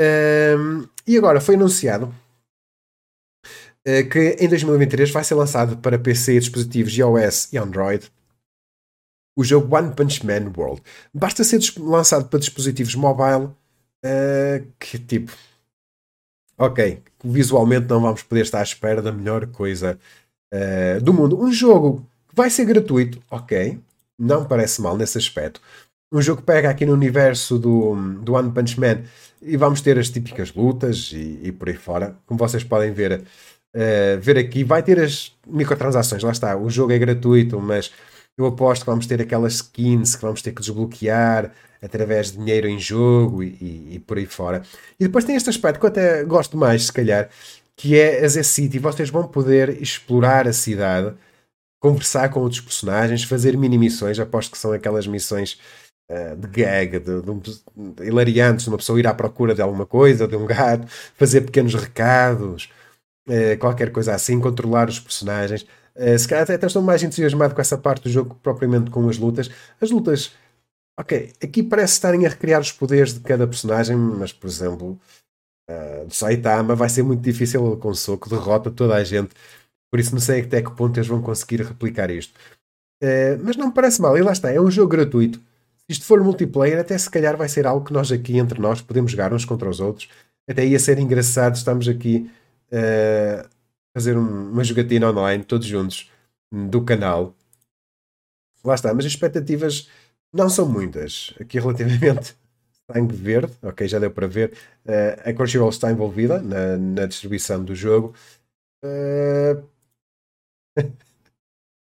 [0.00, 2.06] Um, e agora foi anunciado
[3.86, 8.10] uh, que em 2023 vai ser lançado para PC, dispositivos iOS e Android
[9.36, 10.82] o jogo One Punch Man World.
[11.14, 13.46] Basta ser lançado para dispositivos mobile
[14.04, 15.32] uh, que tipo
[16.60, 19.98] ok, visualmente não vamos poder estar à espera da melhor coisa
[20.52, 21.40] uh, do mundo.
[21.40, 23.78] Um jogo que vai ser gratuito, ok,
[24.18, 25.60] não parece mal nesse aspecto.
[26.12, 29.04] Um jogo que pega aqui no universo do, do One Punch Man
[29.40, 32.14] e vamos ter as típicas lutas e, e por aí fora.
[32.26, 33.22] Como vocês podem ver,
[33.74, 36.22] uh, ver aqui, vai ter as microtransações.
[36.22, 37.90] Lá está, o jogo é gratuito, mas
[38.42, 42.68] eu aposto que vamos ter aquelas skins que vamos ter que desbloquear através de dinheiro
[42.68, 44.62] em jogo e, e, e, por aí fora.
[44.98, 47.30] E depois tem este aspecto que eu até gosto mais, se calhar,
[47.76, 48.78] que é as Z-City.
[48.78, 51.14] Vocês vão poder explorar a cidade,
[51.80, 54.18] conversar com outros personagens, fazer mini-missões.
[54.18, 55.58] Aposto que são aquelas missões
[56.10, 59.86] uh, de gag, de, de, de, hilariantes, de uma pessoa ir à procura de alguma
[59.86, 62.70] coisa, de um gato, fazer pequenos recados,
[63.28, 65.64] uh, qualquer coisa assim, controlar os personagens.
[66.00, 69.18] Uh, se calhar até estou mais entusiasmado com essa parte do jogo propriamente com as
[69.18, 69.50] lutas.
[69.80, 70.32] As lutas
[71.00, 75.00] Ok, aqui parece estarem a recriar os poderes de cada personagem, mas por exemplo,
[75.70, 79.30] uh, do Saitama vai ser muito difícil ele com soco, derrota toda a gente.
[79.90, 82.38] Por isso não sei até que ponto eles vão conseguir replicar isto.
[83.02, 85.38] Uh, mas não me parece mal, e lá está, é um jogo gratuito.
[85.38, 88.82] Se isto for multiplayer, até se calhar vai ser algo que nós aqui entre nós
[88.82, 90.06] podemos jogar uns contra os outros.
[90.46, 92.30] Até ia ser engraçado, estamos aqui
[92.72, 93.48] uh,
[93.94, 96.10] fazer um, uma jogatina online, todos juntos,
[96.52, 97.34] do canal.
[98.64, 99.88] Lá está, mas as expectativas
[100.32, 101.34] não são muitas.
[101.40, 102.36] Aqui relativamente
[102.90, 104.52] sangue verde, ok, já deu para ver.
[104.84, 108.14] Uh, a Crunchyroll está envolvida na, na distribuição do jogo.
[108.84, 109.62] Uh...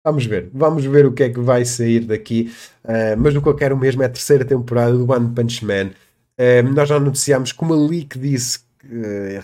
[0.03, 2.53] vamos ver, vamos ver o que é que vai sair daqui.
[2.83, 5.91] Uh, mas o que eu quero mesmo é a terceira temporada do One Punch Man.
[6.73, 8.59] nós já anunciámos, como a leak disse,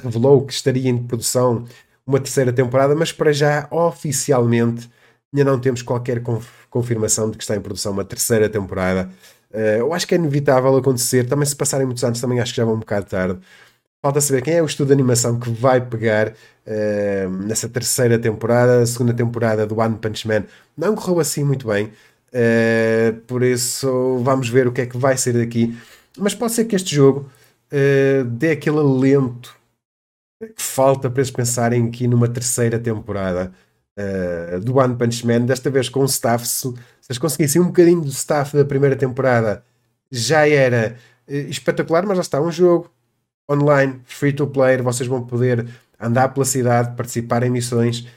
[0.02, 1.66] revelou que estaria em produção
[2.06, 4.90] uma terceira temporada, mas para já oficialmente
[5.34, 6.22] ainda não temos qualquer
[6.70, 9.10] confirmação de que está em produção uma terceira temporada.
[9.52, 11.28] Uh, eu acho que é inevitável acontecer.
[11.28, 13.40] Também, se passarem muitos anos, também acho que já vão um bocado tarde.
[14.02, 18.82] Falta saber quem é o estudo de animação que vai pegar uh, nessa terceira temporada.
[18.82, 20.44] A segunda temporada do One Punch Man
[20.78, 21.92] não correu assim muito bem.
[22.32, 25.76] Uh, por isso, vamos ver o que é que vai sair daqui.
[26.18, 27.30] Mas pode ser que este jogo
[28.26, 29.54] dê aquele alento
[30.40, 33.54] que falta para eles pensarem aqui numa terceira temporada
[33.98, 36.46] uh, do One Punch Man, desta vez com o staff.
[36.48, 36.68] Se,
[37.08, 39.64] eles conseguissem um bocadinho do staff da primeira temporada,
[40.12, 40.96] já era
[41.28, 42.92] uh, espetacular, mas já está um jogo
[43.50, 45.68] online, free to play, vocês vão poder
[46.00, 48.08] andar pela cidade, participar em missões,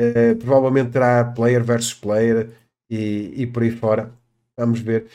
[0.00, 2.50] uh, provavelmente terá player versus player
[2.88, 4.10] e, e por aí fora.
[4.56, 5.06] Vamos ver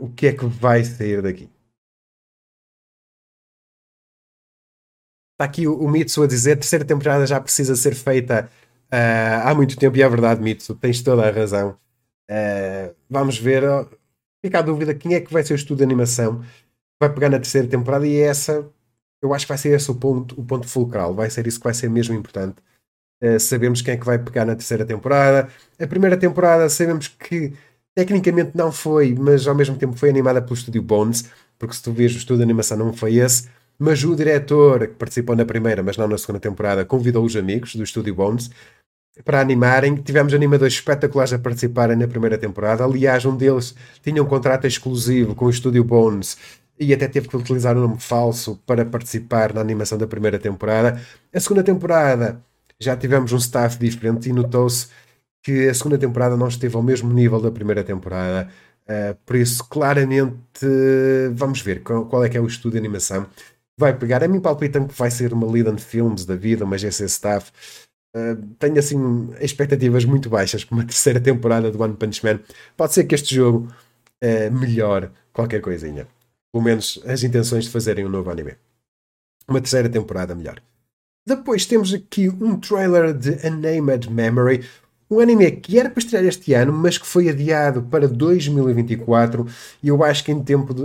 [0.00, 1.46] o que é que vai sair daqui.
[5.42, 8.48] Está aqui o, o Mitsu a dizer: a terceira temporada já precisa ser feita
[8.92, 11.78] Uh, há muito tempo, e é verdade, Mitsu, tens toda a razão.
[12.30, 13.62] Uh, vamos ver.
[14.44, 16.42] Fica a dúvida quem é que vai ser o estudo de animação
[17.00, 18.68] vai pegar na terceira temporada e essa
[19.22, 21.64] eu acho que vai ser esse o ponto, o ponto fulcral, vai ser isso que
[21.64, 22.56] vai ser mesmo importante.
[23.22, 25.48] Uh, sabemos quem é que vai pegar na terceira temporada.
[25.80, 27.54] A primeira temporada sabemos que
[27.94, 31.92] tecnicamente não foi, mas ao mesmo tempo foi animada pelo estúdio Bones, porque se tu
[31.92, 33.48] vês o estudo de animação não foi esse.
[33.84, 37.74] Mas o diretor que participou na primeira, mas não na segunda temporada, convidou os amigos
[37.74, 38.48] do estúdio Bones
[39.24, 39.96] para animarem.
[39.96, 42.84] Tivemos animadores espetaculares a participarem na primeira temporada.
[42.84, 46.38] Aliás, um deles tinha um contrato exclusivo com o Estúdio Bones
[46.78, 51.02] e até teve que utilizar um nome falso para participar na animação da primeira temporada.
[51.34, 52.40] A segunda temporada
[52.78, 54.86] já tivemos um staff diferente e notou-se
[55.42, 58.48] que a segunda temporada não esteve ao mesmo nível da primeira temporada.
[58.82, 60.66] Uh, por isso, claramente,
[61.34, 63.26] vamos ver qual, é que é o estúdio de animação.
[63.78, 67.04] Vai pegar, a mim palpita que vai ser uma Leland Films da vida, uma GC
[67.06, 67.50] Staff,
[68.14, 68.98] Uh, tenho assim
[69.40, 72.40] expectativas muito baixas para uma terceira temporada do One Punch Man.
[72.76, 73.72] Pode ser que este jogo
[74.22, 76.06] uh, melhore qualquer coisinha.
[76.52, 78.54] pelo menos as intenções de fazerem um novo anime.
[79.48, 80.60] Uma terceira temporada melhor.
[81.26, 84.68] Depois temos aqui um trailer de Unnamed Memory,
[85.10, 89.46] um anime que era para estrear este ano, mas que foi adiado para 2024.
[89.82, 90.82] E eu acho que em tempo de,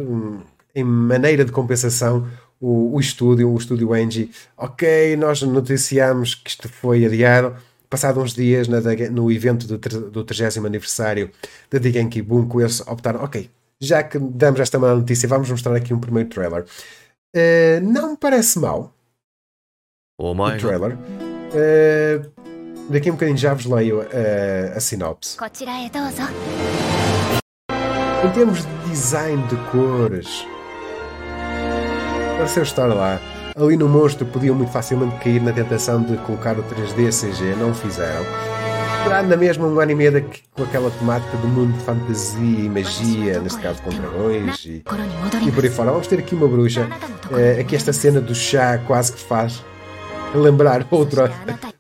[0.74, 2.28] em maneira de compensação,
[2.60, 7.56] o, o estúdio, o estúdio Engie, ok, nós noticiamos que isto foi adiado.
[7.90, 8.80] Passado uns dias na,
[9.12, 9.78] no evento do,
[10.10, 11.32] do 30 aniversário
[11.72, 15.94] da Digenki Bunko, eles optaram, ok, já que damos esta má notícia, vamos mostrar aqui
[15.94, 16.66] um primeiro trailer.
[17.36, 18.94] Uh, não me parece mal.
[20.20, 20.98] O trailer.
[20.98, 22.32] Uh,
[22.90, 25.38] daqui a um bocadinho já vos leio uh, a sinopse.
[28.26, 30.44] Em termos de design de cores,
[32.38, 33.20] pareceu estar lá.
[33.56, 37.72] Ali no monstro podiam muito facilmente cair na tentação de colocar o 3D CG, não
[37.72, 38.24] o fizeram.
[39.04, 43.40] Será na mesma um anime daqui, com aquela temática do mundo de fantasia e magia,
[43.40, 44.84] neste caso com dragões e,
[45.48, 45.92] e por aí fora.
[45.92, 46.88] Vamos ter aqui uma bruxa.
[47.32, 49.64] Uh, aqui esta cena do chá quase que faz
[50.36, 51.24] lembrar outro,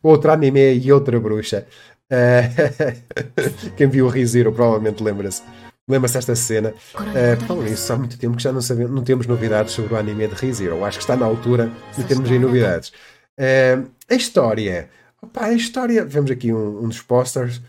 [0.01, 1.67] outro anime e outra bruxa.
[2.11, 5.43] Uh, quem viu o ReZero provavelmente lembra-se.
[5.87, 6.73] Lembra-se desta cena?
[6.95, 10.27] Uh, nisso, há muito tempo que já não, sabemos, não temos novidades sobre o anime
[10.27, 10.83] de ReZero.
[10.83, 12.89] Acho que está na altura de termos aí novidades.
[13.39, 14.89] Uh, a história.
[15.21, 16.03] Opa, a história.
[16.03, 17.61] Vemos aqui um, um dos posters.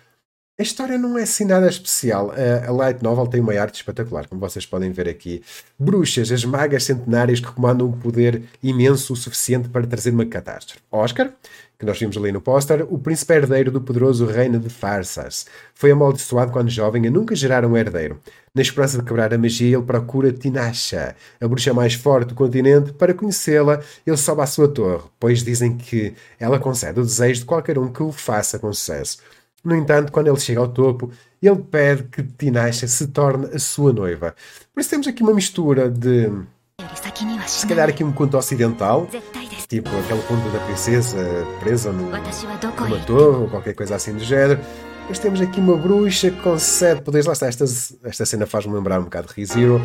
[0.58, 2.32] A história não é assim nada especial.
[2.66, 5.40] A, Light Novel tem uma arte espetacular, como vocês podem ver aqui.
[5.78, 10.82] Bruxas, as magas centenárias que comandam um poder imenso o suficiente para trazer uma catástrofe.
[10.90, 11.32] Oscar,
[11.78, 15.46] que nós vimos ali no póster, o príncipe herdeiro do poderoso reino de Farsas.
[15.72, 18.18] Foi amaldiçoado quando jovem a nunca gerar um herdeiro.
[18.52, 22.92] Na esperança de quebrar a magia, ele procura Tinasha, a bruxa mais forte do continente.
[22.92, 27.46] Para conhecê-la, ele sobe à sua torre, pois dizem que ela concede o desejo de
[27.46, 29.18] qualquer um que o faça com sucesso.
[29.62, 33.92] No entanto, quando ele chega ao topo, ele pede que Tinasha se torne a sua
[33.92, 34.34] noiva.
[34.74, 36.28] Por isso temos aqui uma mistura de.
[37.46, 39.08] Se calhar aqui um conto ocidental,
[39.68, 41.18] tipo aquele conto da princesa
[41.60, 44.60] presa no, numa torre ou qualquer coisa assim do género.
[45.00, 47.26] Depois temos aqui uma bruxa que concede poderes.
[47.26, 47.64] Lá está, esta,
[48.04, 49.76] esta cena faz-me lembrar um bocado de ReZero.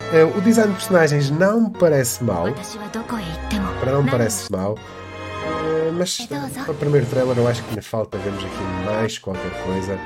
[0.00, 2.46] Uh, o design de personagens não me parece mal.
[3.80, 4.76] Para não me parece mal.
[5.44, 9.50] Eh, mas para o primeiro trailer eu acho que ainda falta vermos aqui mais qualquer
[9.64, 9.98] coisa.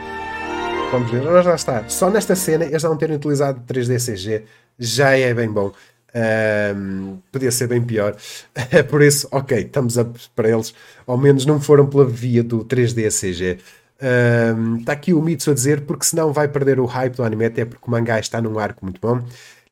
[0.92, 1.88] Vamos ver, mas lá está.
[1.88, 4.44] Só nesta cena eles não terem utilizado 3D CG
[4.78, 5.72] já é bem bom.
[6.16, 8.16] Um, podia ser bem pior.
[8.88, 10.72] Por isso, ok, estamos up para eles.
[11.06, 13.58] Ao menos não foram pela via do 3D CG.
[14.00, 17.46] Um, está aqui o Mitsu a dizer, porque senão vai perder o hype do anime,
[17.46, 19.22] até porque o mangá está num arco muito bom.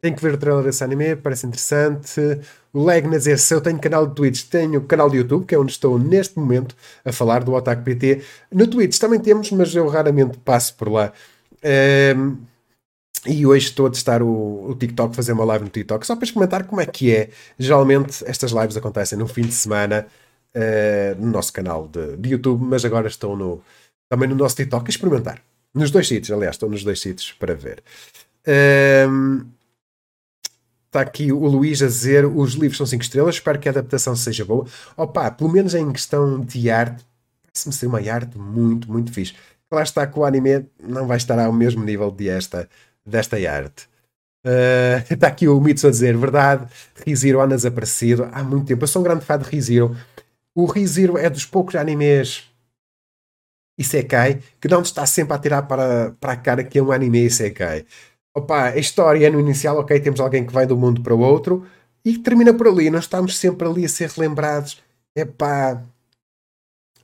[0.00, 2.20] Tem que ver o trailer desse anime, parece interessante.
[2.74, 5.59] O Legna dizer se eu tenho canal de Twitch, tenho canal de YouTube, que é
[5.59, 8.22] onde estou neste momento a falar do Otaku PT.
[8.52, 11.11] No Twitch também temos, mas eu raramente passo por lá.
[12.14, 12.37] Um,
[13.26, 16.24] e hoje estou a testar o, o, TikTok, fazer uma live no TikTok, só para
[16.24, 17.30] experimentar como é que é.
[17.58, 20.06] Geralmente estas lives acontecem no fim de semana
[20.54, 23.62] uh, no nosso canal de, de, YouTube, mas agora estou no,
[24.08, 25.42] também no nosso TikTok a experimentar.
[25.72, 27.82] Nos dois sítios, aliás, estou nos dois sítios para ver.
[30.87, 34.14] Está aqui o Luís a dizer: os livros são 5 estrelas, espero que a adaptação
[34.14, 34.64] seja boa.
[34.96, 37.04] Opa, pelo menos em questão de arte,
[37.42, 39.34] parece-me ser uma arte muito, muito fixe.
[39.72, 42.68] Lá está que o anime não vai estar ao mesmo nível de esta,
[43.06, 43.88] desta arte.
[44.44, 46.66] Uh, está aqui o Mitsu a dizer: verdade,
[47.06, 48.84] ReZero anda desaparecido há muito tempo.
[48.84, 49.96] Eu sou um grande fã de ReZero.
[50.54, 52.44] O ReZero é dos poucos animes
[53.78, 57.24] Isekai que não está sempre a tirar para, para a cara que é um anime
[57.24, 57.84] Isekai
[58.34, 61.64] opa, a história no inicial, ok, temos alguém que vai um mundo para o outro
[62.04, 62.90] e termina por ali.
[62.90, 64.82] Nós estamos sempre ali a ser relembrados.
[65.16, 65.80] Epá,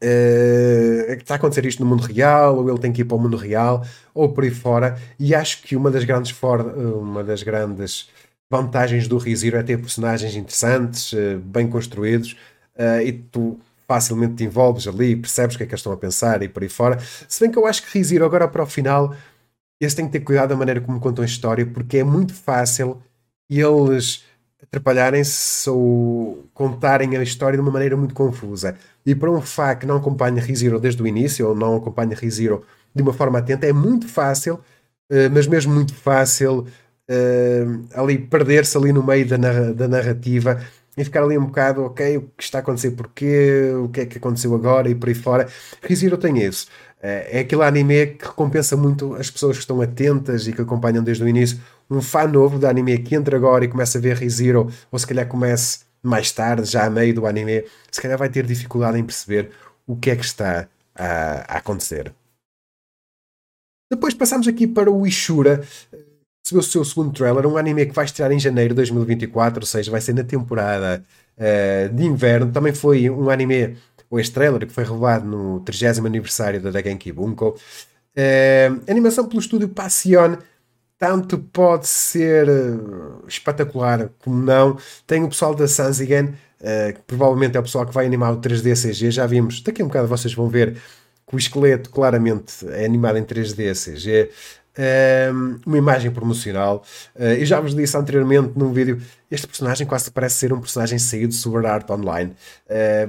[0.03, 3.21] uh, está a acontecer isto no mundo real, ou ele tem que ir para o
[3.21, 3.85] mundo real,
[4.15, 4.99] ou por aí fora.
[5.19, 8.09] E acho que uma das grandes, for, uma das grandes
[8.51, 12.37] vantagens do ReZero é ter personagens interessantes, uh, bem construídos,
[12.77, 15.97] uh, e tu facilmente te envolves ali, percebes o que é que eles estão a
[15.97, 16.99] pensar e por aí fora.
[17.29, 19.15] Se bem que eu acho que ReZero agora para o final
[19.81, 23.03] eles têm que ter cuidado da maneira como contam a história, porque é muito fácil
[23.49, 24.25] eles
[24.63, 28.77] atrapalharem-se ou contarem a história de uma maneira muito confusa.
[29.05, 32.63] E para um fã que não acompanha ReZero desde o início, ou não acompanha ReZero
[32.95, 34.61] de uma forma atenta, é muito fácil,
[35.11, 36.67] eh, mas mesmo muito fácil,
[37.09, 40.61] eh, ali perder-se ali no meio da, da narrativa
[40.97, 44.07] e ficar ali um bocado, ok, o que está a acontecer, porquê, o que é
[44.07, 45.49] que aconteceu agora e por aí fora.
[45.83, 46.67] ReZero tem isso.
[47.03, 51.03] É, é aquele anime que recompensa muito as pessoas que estão atentas e que acompanham
[51.03, 51.59] desde o início.
[51.91, 55.07] Um fã novo do anime que entra agora e começa a ver ReZero, ou se
[55.07, 59.05] calhar comece mais tarde, já a meio do anime, se calhar vai ter dificuldade em
[59.05, 59.51] perceber
[59.87, 62.13] o que é que está a, a acontecer.
[63.91, 65.63] Depois passamos aqui para o Ishura.
[66.45, 69.67] recebeu o seu segundo trailer, um anime que vai estrear em janeiro de 2024, ou
[69.67, 71.05] seja, vai ser na temporada
[71.37, 72.53] uh, de inverno.
[72.53, 73.77] Também foi um anime,
[74.09, 77.59] ou este trailer, que foi revelado no 30 aniversário da Genki Bunko.
[78.17, 80.37] Uh, animação pelo estúdio Passion,
[81.01, 84.77] tanto pode ser uh, espetacular como não.
[85.07, 88.37] Tem o pessoal da Sanzigen, uh, que provavelmente é o pessoal que vai animar o
[88.37, 89.11] 3D CG.
[89.11, 90.77] Já vimos, daqui a um bocado vocês vão ver
[91.27, 94.31] que o esqueleto claramente é animado em 3D CG.
[94.77, 96.85] Uh, uma imagem promocional.
[97.17, 101.29] Uh, já vos disse anteriormente num vídeo, este personagem quase parece ser um personagem saído
[101.29, 102.35] de Sword Art Online.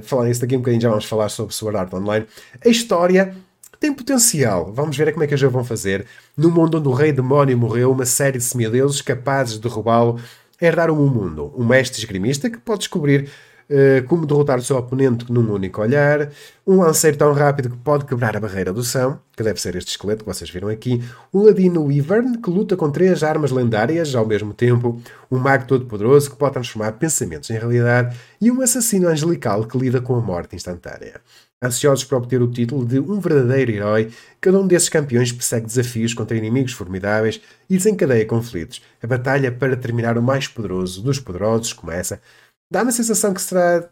[0.02, 2.26] Falando isso daqui um bocadinho, já vamos falar sobre Sword Art Online.
[2.64, 3.34] A história
[3.82, 4.72] tem potencial.
[4.72, 6.06] Vamos ver como é que eles vão fazer.
[6.36, 10.20] No mundo onde o rei demónio morreu, uma série de semideuses capazes de derrubá-lo
[10.60, 11.52] herdaram um mundo.
[11.56, 13.28] Um mestre esgrimista que pode descobrir
[13.68, 16.30] uh, como derrotar o seu oponente num único olhar.
[16.64, 19.90] Um lanceiro tão rápido que pode quebrar a barreira do som, que deve ser este
[19.90, 21.02] esqueleto que vocês viram aqui.
[21.34, 25.02] Um ladino Wyvern que luta com três armas lendárias ao mesmo tempo.
[25.28, 28.16] Um mago todo poderoso que pode transformar pensamentos em realidade.
[28.40, 31.20] E um assassino angelical que lida com a morte instantânea.
[31.62, 36.12] Ansiosos por obter o título de um verdadeiro herói, cada um desses campeões persegue desafios
[36.12, 38.82] contra inimigos formidáveis e desencadeia conflitos.
[39.00, 42.20] A batalha para terminar o mais poderoso dos poderosos começa.
[42.68, 43.88] Dá-me a sensação que será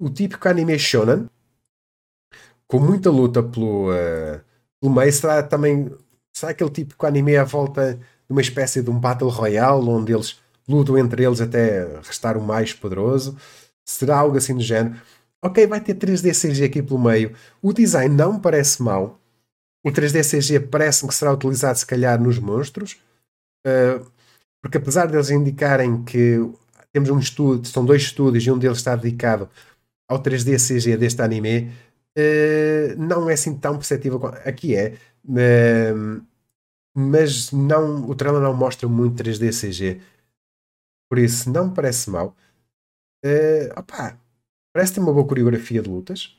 [0.00, 1.28] o típico anime shonen,
[2.66, 4.40] com muita luta pelo, uh,
[4.80, 5.12] pelo meio.
[5.12, 5.90] Será também
[6.32, 10.40] será aquele típico anime à volta de uma espécie de um Battle Royale, onde eles
[10.66, 13.36] lutam entre eles até restar o mais poderoso?
[13.84, 14.96] Será algo assim do género?
[15.44, 17.34] Ok, vai ter 3D CG aqui pelo meio.
[17.60, 19.20] O design não me parece mau.
[19.84, 23.00] O 3D CG parece-me que será utilizado se calhar nos monstros.
[23.66, 24.06] Uh,
[24.60, 26.38] porque apesar deles indicarem que
[26.92, 29.50] temos um estudo, são dois estúdios e um deles está dedicado
[30.08, 31.72] ao 3D CG deste anime,
[32.16, 34.24] uh, não é assim tão perceptível.
[34.44, 34.96] Aqui é.
[35.24, 36.22] Uh,
[36.94, 40.00] mas não, o trailer não mostra muito 3D CG.
[41.10, 42.36] Por isso, não me parece mal.
[43.24, 44.18] Uh, opa,
[44.72, 46.36] Parece ter uma boa coreografia de lutas.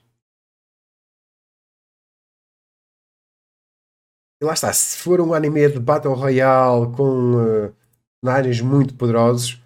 [4.42, 7.76] E lá está, se for um anime de Battle Royale com uh,
[8.22, 9.62] personagens muito poderosos,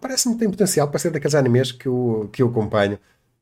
[0.00, 2.98] parece-me que tem potencial para ser daqueles animes que eu, que eu acompanho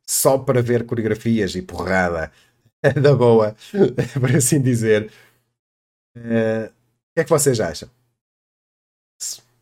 [0.08, 2.32] só para ver coreografias e porrada
[3.00, 3.54] da boa,
[4.18, 5.12] por assim dizer.
[6.16, 7.88] Uh, o que é que vocês acham?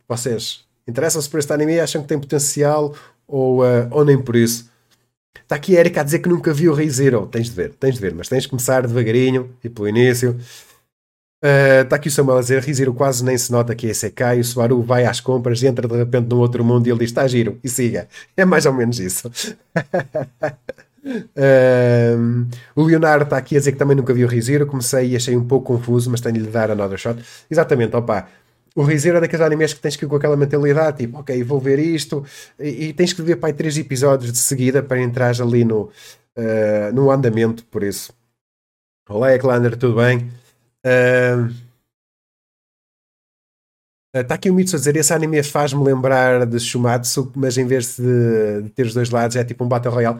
[0.07, 2.95] Vocês interessam-se por este anime acham que tem potencial
[3.27, 4.68] ou, uh, ou nem por isso?
[5.43, 7.27] Está aqui a Erika a dizer que nunca viu o Rei Zero.
[7.27, 10.37] Tens de ver, tens de ver, mas tens de começar devagarinho e pelo início.
[11.43, 14.19] Uh, está aqui o Samuel a dizer: Riziro quase nem se nota que é SK
[14.35, 16.99] e o Subaru vai às compras e entra de repente num outro mundo e ele
[16.99, 18.09] diz: Está giro, e siga.
[18.35, 19.29] É mais ou menos isso.
[20.99, 24.65] uh, o Leonardo está aqui a dizer que também nunca viu o Riziro.
[24.65, 27.17] Comecei e achei um pouco confuso, mas tenho de lhe dar another shot.
[27.49, 28.27] Exatamente, opa
[28.75, 31.59] o ReZero é daqueles animes que tens que ir com aquela mentalidade, tipo, ok, vou
[31.59, 32.25] ver isto,
[32.59, 35.89] e, e tens que ver aí três episódios de seguida para entrar ali no,
[36.37, 38.13] uh, no andamento, por isso.
[39.09, 40.31] Olá, Eclander, tudo bem?
[40.85, 41.69] Uh,
[44.11, 47.95] Está aqui o Mitsu a dizer: esse anime faz-me lembrar de Shumatsu, mas em vez
[47.95, 50.19] de, de, ter os dois lados, é tipo um Battle Royale.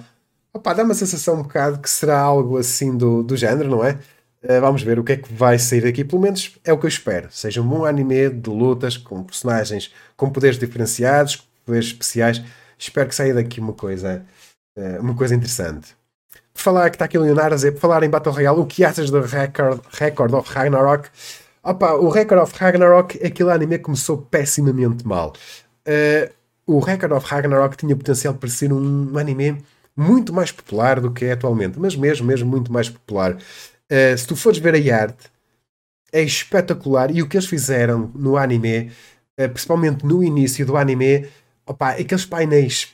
[0.54, 3.98] Opa, dá uma sensação um bocado que será algo assim do, do género, não é?
[4.44, 6.04] Uh, vamos ver o que é que vai sair daqui.
[6.04, 7.28] Pelo menos é o que eu espero.
[7.32, 12.42] Seja um bom anime de lutas com personagens com poderes diferenciados, com poderes especiais.
[12.78, 14.24] Espero que saia daqui uma coisa,
[14.78, 15.96] uh, uma coisa interessante.
[16.54, 18.66] Por falar que está aqui o Leonardo a dizer, por falar em Battle Royale, o
[18.66, 21.10] que achas do Record, Record of Ragnarok?
[21.64, 25.34] Opa, o Record of Ragnarok, aquele anime começou pessimamente mal.
[25.86, 26.32] Uh,
[26.66, 29.62] o Record of Ragnarok tinha potencial para ser um anime
[29.96, 33.38] muito mais popular do que é atualmente, mas mesmo, mesmo muito mais popular.
[33.92, 35.30] Uh, se tu fores ver a arte,
[36.12, 37.12] é espetacular.
[37.16, 38.92] E o que eles fizeram no anime,
[39.40, 41.28] uh, principalmente no início do anime,
[41.66, 42.94] opa, aqueles painéis,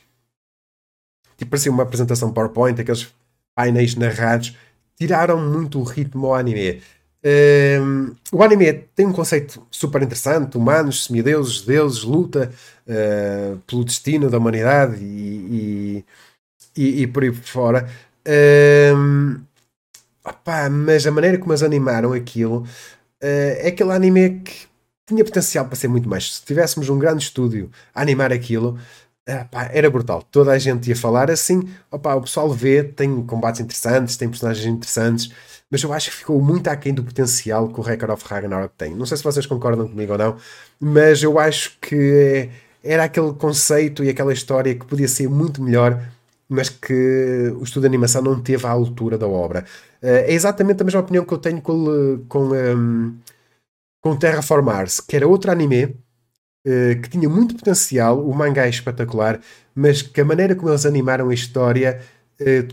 [1.36, 3.12] tipo parecia uma apresentação PowerPoint, aqueles
[3.54, 4.56] painéis narrados,
[4.96, 6.82] tiraram muito o ritmo ao anime.
[7.26, 12.52] Uh, o anime tem um conceito super interessante: humanos, semideuses, deuses, luta
[12.86, 16.04] uh, pelo destino da humanidade e,
[16.76, 17.88] e, e, e por aí fora.
[18.26, 19.40] Uh,
[20.26, 22.66] Opa, mas a maneira como eles animaram aquilo uh,
[23.22, 24.66] é aquele anime que
[25.06, 26.36] tinha potencial para ser muito mais.
[26.36, 28.76] Se tivéssemos um grande estúdio a animar aquilo,
[29.28, 30.22] uh, era brutal.
[30.24, 31.68] Toda a gente ia falar assim.
[31.92, 35.30] Opa, o pessoal vê, tem combates interessantes, tem personagens interessantes,
[35.70, 38.96] mas eu acho que ficou muito aquém do potencial que o Record of Ragnarok tem.
[38.96, 40.36] Não sei se vocês concordam comigo ou não,
[40.80, 42.50] mas eu acho que
[42.82, 46.00] era aquele conceito e aquela história que podia ser muito melhor
[46.48, 49.64] mas que o estudo de animação não teve à altura da obra.
[50.02, 53.16] Uh, é exatamente a mesma opinião que eu tenho com, com, um,
[54.00, 58.70] com Terraform Mars, que era outro anime uh, que tinha muito potencial, o mangá é
[58.70, 59.40] espetacular,
[59.74, 62.00] mas que a maneira como eles animaram a história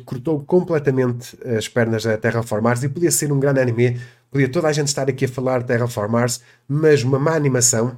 [0.06, 3.98] cortou completamente as pernas a Terraformars e podia ser um grande anime,
[4.30, 7.98] podia toda a gente estar aqui a falar de Terraformars, mas uma má animação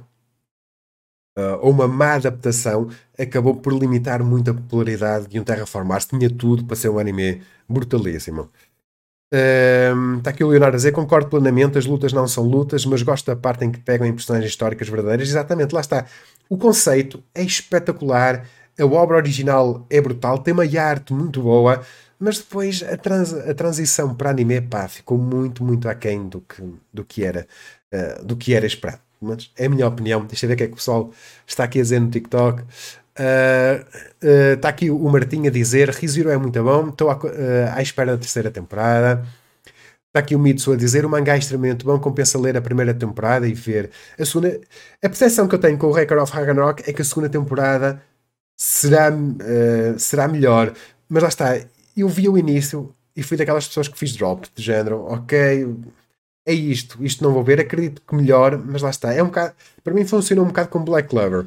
[1.36, 6.06] uh, ou uma má adaptação acabou por limitar muito a popularidade de um Terraformars.
[6.06, 8.50] Tinha tudo para ser um anime brutalíssimo.
[10.18, 13.26] Está aqui o Leonardo a dizer, concordo plenamente, as lutas não são lutas, mas gosto
[13.26, 15.28] da parte em que pegam em personagens históricas verdadeiras.
[15.28, 16.06] Exatamente, lá está.
[16.48, 18.46] O conceito é espetacular,
[18.78, 21.82] a obra original é brutal, tem uma arte muito boa,
[22.18, 26.62] mas depois a, trans, a transição para anime pá, ficou muito, muito aquém do que,
[26.92, 27.46] do que era
[27.92, 29.05] uh, do que era esperado.
[29.20, 30.24] Mas é a minha opinião.
[30.24, 31.10] Deixa eu ver o que é que o pessoal
[31.46, 32.62] está aqui a dizer no TikTok.
[33.14, 37.28] Está uh, uh, aqui o Martim a dizer: Rizero é muito bom, estou à, uh,
[37.74, 39.24] à espera da terceira temporada.
[40.08, 42.92] Está aqui o Mitsu a dizer: o mangá é extremamente bom, compensa ler a primeira
[42.94, 44.60] temporada e ver a segunda.
[45.02, 48.02] A percepção que eu tenho com o Record of Ragnarok é que a segunda temporada
[48.56, 50.74] será, uh, será melhor.
[51.08, 51.60] Mas lá está,
[51.96, 55.74] eu vi o início e fui daquelas pessoas que fiz drop, de género, ok,
[56.46, 59.12] é isto, isto não vou ver, acredito que melhor, mas lá está.
[59.12, 61.46] É um bocado, para mim funciona um bocado como Black Clover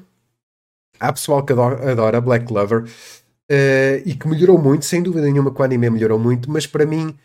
[1.00, 5.62] Há pessoal que adora, Black Clover uh, e que melhorou muito, sem dúvida nenhuma que
[5.62, 7.16] o anime melhorou muito, mas para mim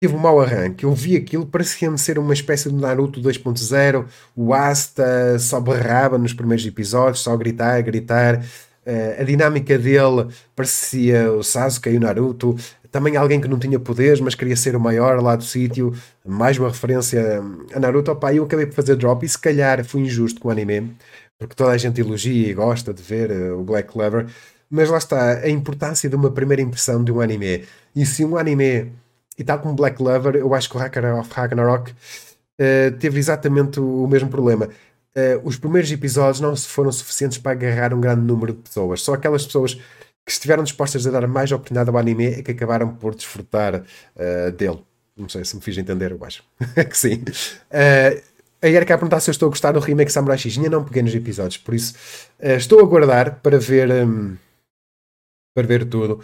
[0.00, 0.84] teve um mau arranque.
[0.84, 4.06] Eu vi aquilo, parecia-me ser uma espécie de Naruto 2.0.
[4.34, 8.44] O Asta só berrava nos primeiros episódios, só gritar, gritar.
[8.84, 12.56] Uh, a dinâmica dele parecia o Sasuke e o Naruto.
[12.92, 15.92] Também alguém que não tinha poderes, mas queria ser o maior lá do sítio.
[16.24, 17.42] Mais uma referência
[17.74, 18.12] a Naruto.
[18.12, 20.94] Opa, eu acabei por fazer drop e se calhar fui injusto com o anime
[21.42, 24.26] porque toda a gente elogia e gosta de ver uh, o Black Clover,
[24.70, 27.64] mas lá está a importância de uma primeira impressão de um anime.
[27.94, 28.92] E se um anime,
[29.36, 30.80] e tal como Black Clover, eu acho que o
[31.18, 34.68] of Ragnarok uh, teve exatamente o, o mesmo problema.
[35.16, 39.02] Uh, os primeiros episódios não foram suficientes para agarrar um grande número de pessoas.
[39.02, 39.78] Só aquelas pessoas
[40.24, 43.82] que estiveram dispostas a dar mais oportunidade ao anime é que acabaram por desfrutar
[44.56, 44.84] dele.
[45.16, 46.42] Não sei se me fiz entender, eu acho
[46.88, 47.22] que sim.
[47.70, 48.22] Uh,
[48.62, 50.56] a Erika a perguntar se eu estou a gostar do remake Samurai X.
[50.56, 51.94] Ainda não peguei nos episódios, por isso
[52.40, 54.36] uh, estou a guardar para ver, um,
[55.54, 56.20] para ver tudo.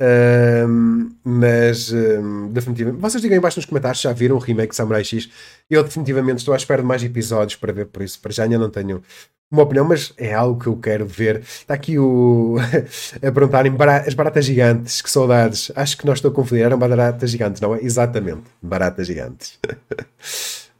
[0.00, 5.04] Um, mas um, definitivamente, vocês digam embaixo nos comentários se já viram o remake Samurai
[5.04, 5.28] X.
[5.68, 8.58] Eu definitivamente estou à espera de mais episódios para ver, por isso para já ainda
[8.58, 9.02] não tenho
[9.50, 11.40] uma opinião, mas é algo que eu quero ver.
[11.40, 12.56] Está aqui o
[13.16, 13.74] a perguntarem
[14.06, 15.70] as baratas gigantes, que saudades.
[15.74, 17.82] Acho que nós estou a confundir, eram baratas gigantes, não é?
[17.82, 19.58] Exatamente, baratas gigantes.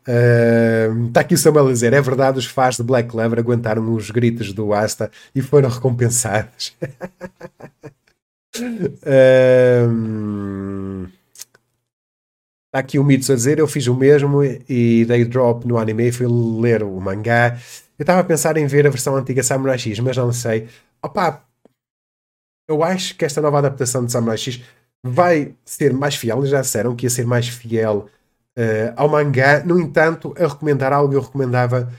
[0.02, 3.92] Está uh, aqui o Samuel a dizer: é verdade, os fãs de Black Clover aguentaram
[3.92, 6.74] os gritos do Asta e foram recompensados.
[12.70, 16.08] Está aqui o Mitsu a dizer: eu fiz o mesmo e dei drop no anime
[16.08, 17.58] e fui ler o mangá.
[17.98, 20.68] Eu estava a pensar em ver a versão antiga Samurai X, mas não sei.
[21.02, 21.42] Opa,
[22.68, 24.62] eu acho que esta nova adaptação de Samurai X
[25.02, 26.38] vai ser mais fiel.
[26.38, 28.06] Eles já disseram que ia ser mais fiel
[28.56, 29.64] uh, ao mangá.
[29.64, 31.92] No entanto, a recomendar algo, eu recomendava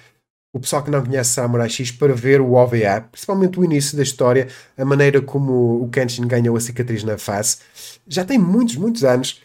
[0.53, 4.03] o pessoal que não conhece Samurai X para ver o OVA, principalmente o início da
[4.03, 4.47] história,
[4.77, 7.57] a maneira como o Kenshin ganhou a cicatriz na face.
[8.07, 9.41] Já tem muitos, muitos anos,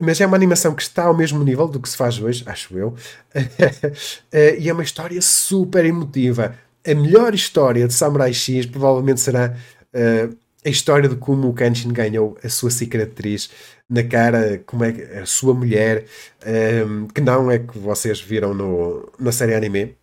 [0.00, 2.76] mas é uma animação que está ao mesmo nível do que se faz hoje, acho
[2.76, 2.94] eu.
[4.32, 6.56] Eh, e é uma história super emotiva.
[6.86, 9.54] A melhor história de Samurai X provavelmente será
[9.94, 13.50] uh, a história de como o Kenshin ganhou a sua cicatriz
[13.88, 16.06] na cara, como é a sua mulher,
[16.44, 19.96] um, ehm, que não é que vocês viram no, na série anime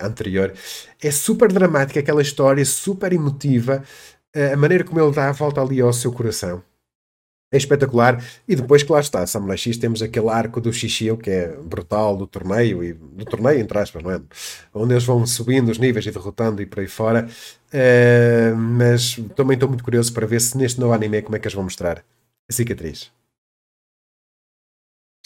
[0.00, 0.52] anterior.
[1.02, 3.82] É super dramática aquela história, super emotiva,
[4.36, 6.62] uh, a maneira como ele dá a volta ali ao seu coração.
[7.52, 8.22] É espetacular.
[8.48, 12.26] E depois, lá está, Samurai X, temos aquele arco do Shishio, que é brutal, do
[12.26, 14.20] torneio, e do torneio, entre aspas, não é?
[14.74, 17.28] Onde eles vão subindo os níveis e derrotando e por aí fora.
[17.72, 21.46] Uh, mas também estou muito curioso para ver se neste novo anime como é que
[21.46, 22.04] eles vão mostrar
[22.48, 23.15] a cicatriz.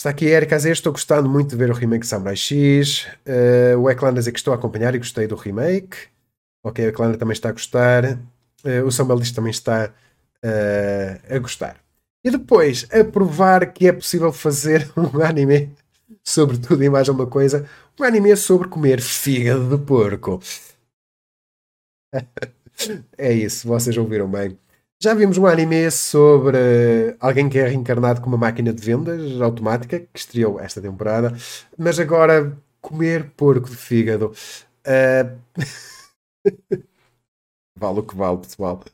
[0.00, 3.06] Está aqui Erika a dizer, estou gostando muito de ver o remake de Samurai X.
[3.26, 6.08] Uh, o Eclan a dizer que estou a acompanhar e gostei do remake.
[6.64, 8.14] Ok, o Eclan também está a gostar.
[8.64, 9.92] Uh, o Samuel diz também está
[10.42, 11.76] uh, a gostar.
[12.24, 15.70] E depois, a provar que é possível fazer um anime
[16.24, 17.68] sobre tudo e mais uma coisa.
[18.00, 20.40] Um anime sobre comer fígado de porco.
[23.18, 24.58] é isso, vocês ouviram bem.
[25.02, 29.98] Já vimos um anime sobre alguém que é reencarnado com uma máquina de vendas automática,
[29.98, 31.34] que estreou esta temporada,
[31.78, 34.30] mas agora comer porco de fígado.
[34.86, 35.38] Uh...
[37.78, 38.84] vale o que vale, pessoal.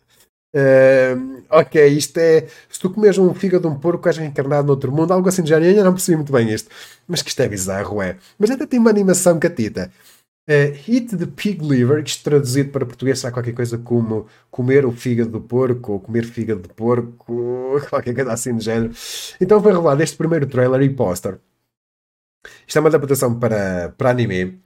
[0.54, 2.46] Uh, ok, isto é.
[2.70, 5.48] Se tu comes um fígado de um porco, és reencarnado noutro mundo, algo assim de
[5.48, 5.66] género.
[5.66, 6.70] Eu ainda não percebi muito bem isto.
[7.08, 8.16] Mas que isto é bizarro, é.
[8.38, 9.90] Mas até tem uma animação catita.
[10.48, 15.30] Eat the pig liver, isto traduzido para português será qualquer coisa como comer o fígado
[15.30, 18.92] do porco, ou comer fígado de porco, qualquer coisa assim do género.
[19.40, 21.40] Então foi revelado este primeiro trailer e póster.
[22.66, 24.60] Isto é uma adaptação para, para anime.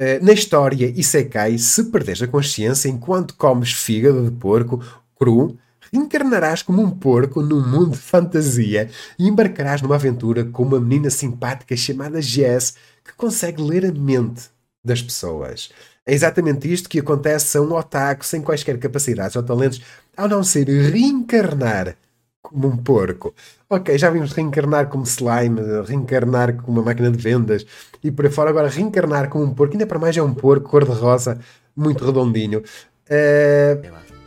[0.00, 4.82] Uh, na história, Isekai, se perdes a consciência enquanto comes fígado de porco
[5.18, 5.56] cru,
[5.92, 11.10] reencarnarás como um porco num mundo de fantasia e embarcarás numa aventura com uma menina
[11.10, 12.74] simpática chamada Jess
[13.04, 14.50] que consegue ler a mente
[14.84, 15.70] das pessoas.
[16.04, 19.82] É exatamente isto que acontece a um otaku sem quaisquer capacidades ou talentos,
[20.16, 21.96] ao não ser reencarnar
[22.42, 23.34] como um porco.
[23.70, 27.64] Ok, já vimos reencarnar como slime, reencarnar como uma máquina de vendas
[28.02, 28.50] e por aí fora.
[28.50, 31.38] Agora, reencarnar como um porco, ainda para mais é um porco cor-de-rosa,
[31.74, 32.62] muito redondinho.
[33.08, 34.21] Uh...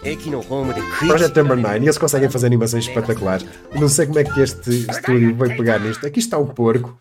[0.00, 3.44] Project Number 9, e eles conseguem fazer animações espetaculares.
[3.74, 6.06] Não sei como é que este estúdio vai pegar nisto.
[6.06, 6.98] Aqui está o porco.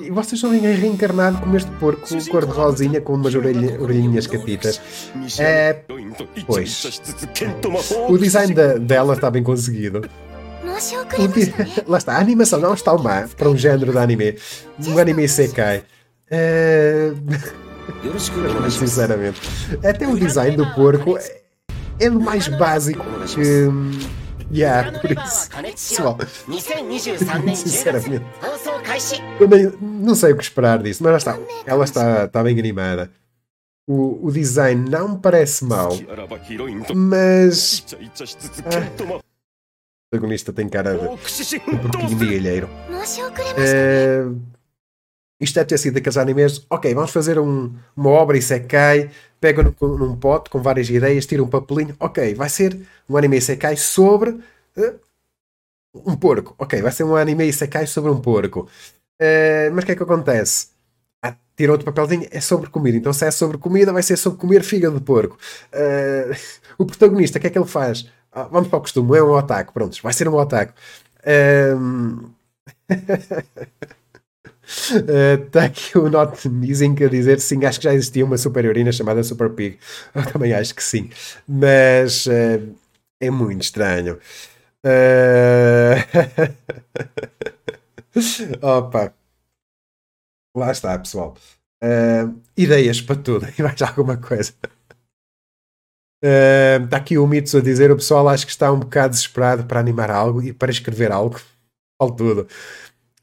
[0.00, 4.80] E vocês são reencarnado como este porco cor-de-rosinha com umas orelha, orelhinhas catitas.
[5.38, 5.82] É.
[6.46, 7.00] Pois.
[8.08, 10.08] O design da, dela está bem conseguido.
[11.86, 14.36] Lá está, a animação não está má para um género de anime.
[14.86, 15.82] Um anime sekai.
[16.30, 17.12] É...
[18.70, 19.40] Sinceramente.
[19.84, 21.18] Até o design do porco
[22.00, 23.68] é do mais básico que.
[24.52, 25.48] Yeah, por isso.
[25.62, 26.18] Pessoal,
[27.54, 28.26] sinceramente,
[29.38, 33.12] eu nem, não sei o que esperar disso, mas está, ela está, está bem animada.
[33.86, 35.90] O, o design não me parece mau,
[36.94, 37.84] mas.
[38.64, 39.20] Ah, o
[40.10, 42.68] protagonista tem cara de um de galheiro.
[43.56, 44.40] Uh,
[45.40, 46.66] isto deve ter sido daqueles animes.
[46.68, 49.10] Ok, vamos fazer um, uma obra e secai.
[49.40, 51.96] Pega num, pote com várias ideias, tira um papelinho.
[51.98, 52.78] Ok, vai ser
[53.08, 55.00] um anime secai sobre uh,
[55.94, 56.54] um porco.
[56.58, 58.68] Ok, vai ser um anime secai sobre um porco.
[59.20, 60.68] Uh, mas o que é que acontece?
[61.22, 62.96] Ah, tira outro papelzinho, é sobre comida.
[62.96, 65.38] Então, se é sobre comida, vai ser sobre comer fígado de porco.
[65.72, 66.36] Uh,
[66.78, 68.06] o protagonista, o que é que ele faz?
[68.32, 69.72] Ah, vamos para o costume, é um otaku.
[69.72, 70.74] Prontos, vai ser um otaku.
[71.24, 72.30] Uh,
[74.70, 78.92] Está uh, aqui o Not Missing a dizer sim, acho que já existia uma superiorina
[78.92, 79.78] chamada Super Pig.
[80.14, 81.10] Eu também acho que sim.
[81.46, 82.74] Mas uh,
[83.20, 84.18] é muito estranho.
[84.86, 85.98] Uh...
[88.78, 89.12] Opa.
[90.56, 91.36] Lá está, pessoal.
[91.82, 93.48] Uh, ideias para tudo.
[93.58, 94.52] E mais alguma coisa.
[96.22, 99.80] Está aqui o Mitsu a dizer: o pessoal acho que está um bocado desesperado para
[99.80, 101.40] animar algo e para escrever algo.
[102.00, 102.48] Falo tudo.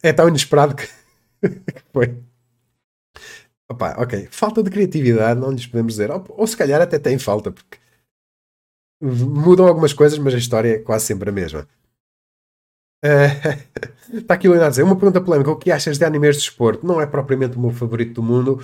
[0.04, 0.88] É tão inesperado que
[1.94, 2.18] Foi.
[3.70, 4.28] Opa, ok.
[4.32, 6.10] Falta de criatividade, não lhes podemos dizer.
[6.12, 7.78] Ou, ou, se calhar até tem falta, porque
[9.02, 11.68] mudam algumas coisas, mas a história é quase sempre a mesma.
[13.04, 15.52] Uh, está aqui o Leonardo a dizer: uma pergunta polémica.
[15.52, 16.86] O que achas de animes de desporto?
[16.86, 18.62] Não é propriamente o meu favorito do mundo,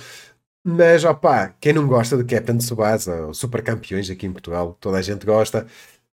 [0.66, 5.02] mas opá, quem não gosta de Captain Tsubasa, Super Campeões aqui em Portugal, toda a
[5.02, 5.66] gente gosta.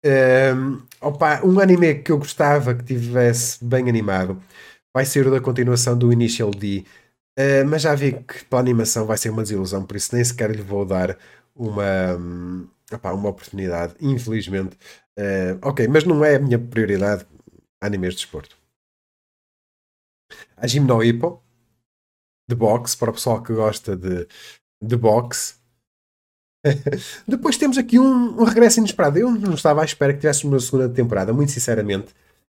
[0.05, 4.41] Uh, opa, um anime que eu gostava que tivesse bem animado
[4.93, 6.85] vai ser da continuação do Initial D.
[7.39, 10.23] Uh, mas já vi que para a animação vai ser uma desilusão, por isso nem
[10.23, 11.17] sequer lhe vou dar
[11.55, 12.67] uma, um,
[13.03, 14.75] uma oportunidade, infelizmente.
[15.17, 17.25] Uh, ok, mas não é a minha prioridade
[17.81, 18.57] animes de desporto.
[20.55, 21.41] A Gimno Hippo,
[22.47, 24.27] de boxe, para o pessoal que gosta de,
[24.81, 25.55] de boxe.
[27.27, 29.17] Depois temos aqui um, um, regresso inesperado.
[29.17, 32.13] Eu não estava à espera que tivéssemos uma segunda temporada, muito sinceramente.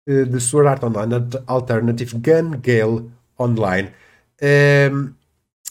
[0.07, 1.13] Eh, de Sword Art Online
[1.45, 3.89] Alternative Gun Gale Online.
[4.41, 5.13] Um, ehm,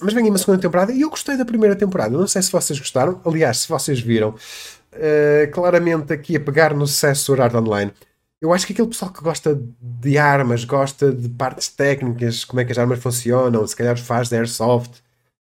[0.00, 2.16] mas vem aí uma segunda temporada e eu gostei da primeira temporada.
[2.16, 3.20] Não sei se vocês gostaram.
[3.24, 7.92] Aliás, se vocês viram, uh, claramente aqui a pegar no sucesso Sword Art Online.
[8.40, 12.64] Eu acho que aquele pessoal que gosta de armas, gosta de partes técnicas, como é
[12.64, 15.02] que as armas funcionam, se calhar faz de Airsoft,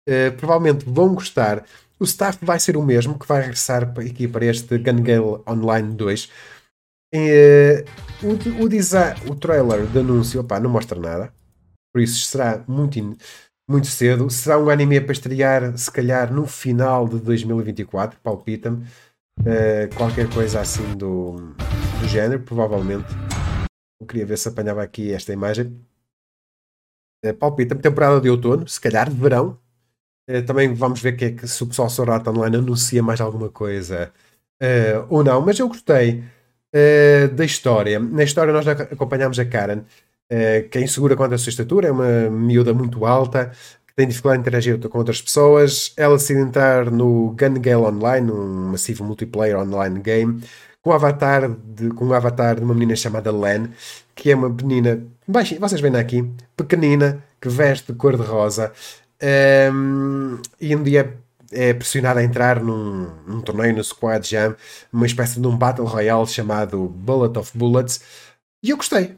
[0.09, 1.65] uh, provavelmente vão gostar.
[1.99, 5.95] O staff vai ser o mesmo, que vai regressar aqui para este Gun Gale Online
[5.95, 6.29] 2
[7.13, 7.85] é,
[8.23, 11.33] o, o, design, o trailer de anúncio opa, não mostra nada,
[11.93, 12.99] por isso será muito,
[13.69, 14.31] muito cedo.
[14.31, 18.87] Será um anime para estrear, se calhar, no final de 2024, palpita-me.
[19.41, 21.33] Uh, qualquer coisa assim do,
[22.01, 23.09] do género, provavelmente.
[24.01, 25.67] Eu queria ver se apanhava aqui esta imagem.
[27.25, 29.59] Uh, palpita-me, temporada de outono, se calhar de verão.
[30.47, 34.13] Também vamos ver que é que se o pessoal Sword Online anuncia mais alguma coisa
[35.09, 36.23] ou não, mas eu gostei
[36.75, 37.99] uh, da história.
[37.99, 41.93] Na história nós acompanhamos a Karen, uh, que é insegura quanto à sua estatura, é
[41.93, 43.53] uma miúda muito alta,
[43.87, 45.93] que tem dificuldade em interagir com outras pessoas.
[45.97, 50.43] Ela decide entrar no Gun Gale Online, um massivo multiplayer online game,
[50.83, 53.69] com um avatar de, com avatar de uma menina chamada Len,
[54.15, 58.73] que é uma menina, vocês veem aqui, pequenina, que veste de cor-de-rosa.
[59.73, 61.15] Um, e um dia
[61.53, 64.57] é pressionado a entrar num, num, torneio no Squad Jam,
[64.93, 68.01] uma espécie de um Battle Royale chamado Bullet of Bullets.
[68.63, 69.17] E eu gostei.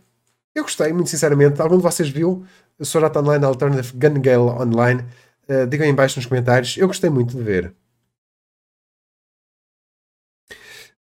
[0.54, 1.60] Eu gostei, muito sinceramente.
[1.60, 2.44] Algum de vocês viu
[2.80, 5.02] Sword Art Online Alternative Gun Gale Online?
[5.48, 6.76] Uh, digam aí embaixo nos comentários.
[6.76, 7.74] Eu gostei muito de ver.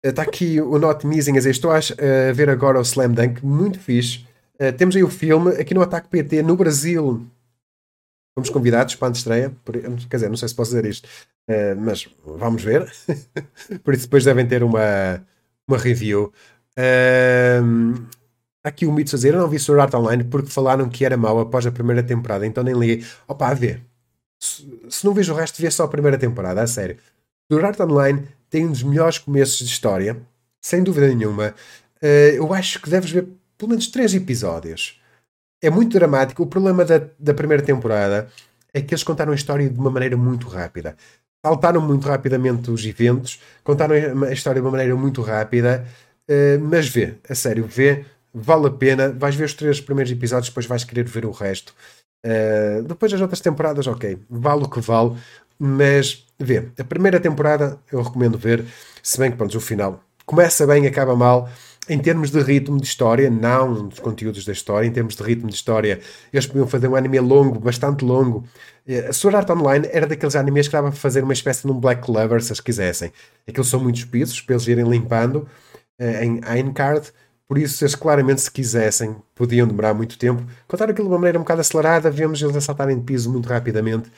[0.03, 3.79] Está uh, aqui o Not Missing Estou a uh, ver agora o Slam Dunk, muito
[3.79, 4.25] fixe.
[4.77, 7.27] Temos aí o filme aqui no Ataque PT no Brasil.
[8.35, 9.55] Fomos convidados para a estreia.
[10.09, 11.07] Quer dizer, não sei se posso dizer isto,
[11.49, 12.91] uh, mas vamos ver.
[13.83, 15.25] por isso, depois devem ter uma,
[15.65, 16.33] uma review.
[16.77, 18.05] Uh,
[18.61, 21.15] aqui o Mito a dizer: Eu não vi Sword Art Online porque falaram que era
[21.15, 23.05] mau após a primeira temporada, então nem li.
[23.27, 23.81] Opa, a ver.
[24.37, 26.97] Se, se não vejo o resto, vê só a primeira temporada, a sério.
[27.49, 30.17] Sword Art Online tem um dos melhores começos de história,
[30.61, 31.55] sem dúvida nenhuma.
[32.01, 33.27] Uh, eu acho que deves ver
[33.57, 34.99] pelo menos três episódios.
[35.65, 36.43] É muito dramático.
[36.43, 38.27] O problema da, da primeira temporada
[38.71, 40.95] é que eles contaram a história de uma maneira muito rápida.
[41.43, 43.95] Saltaram muito rapidamente os eventos, contaram
[44.25, 45.83] a história de uma maneira muito rápida,
[46.29, 49.09] uh, mas vê, a sério, vê, vale a pena.
[49.09, 51.73] Vais ver os três primeiros episódios, depois vais querer ver o resto.
[52.23, 55.15] Uh, depois as outras temporadas, ok, vale o que vale,
[55.57, 58.63] mas vê, a primeira temporada eu recomendo ver,
[59.01, 61.49] se bem que pronto, o final começa bem, acaba mal
[61.87, 65.47] em termos de ritmo de história, não dos conteúdos da história, em termos de ritmo
[65.47, 65.99] de história,
[66.31, 68.43] eles podiam fazer um anime longo, bastante longo.
[69.07, 71.79] A Sword Art Online era daqueles animes que dava para fazer uma espécie de um
[71.79, 73.11] Black Clover, se eles quisessem.
[73.47, 75.47] Aqueles são muitos pisos, para eles irem limpando
[75.99, 77.11] uh, em Einecard,
[77.47, 80.43] por isso, eles claramente, se quisessem, podiam demorar muito tempo.
[80.67, 83.47] Contar aquilo de uma maneira um bocado acelerada, vemos eles a saltarem de piso muito
[83.47, 84.11] rapidamente.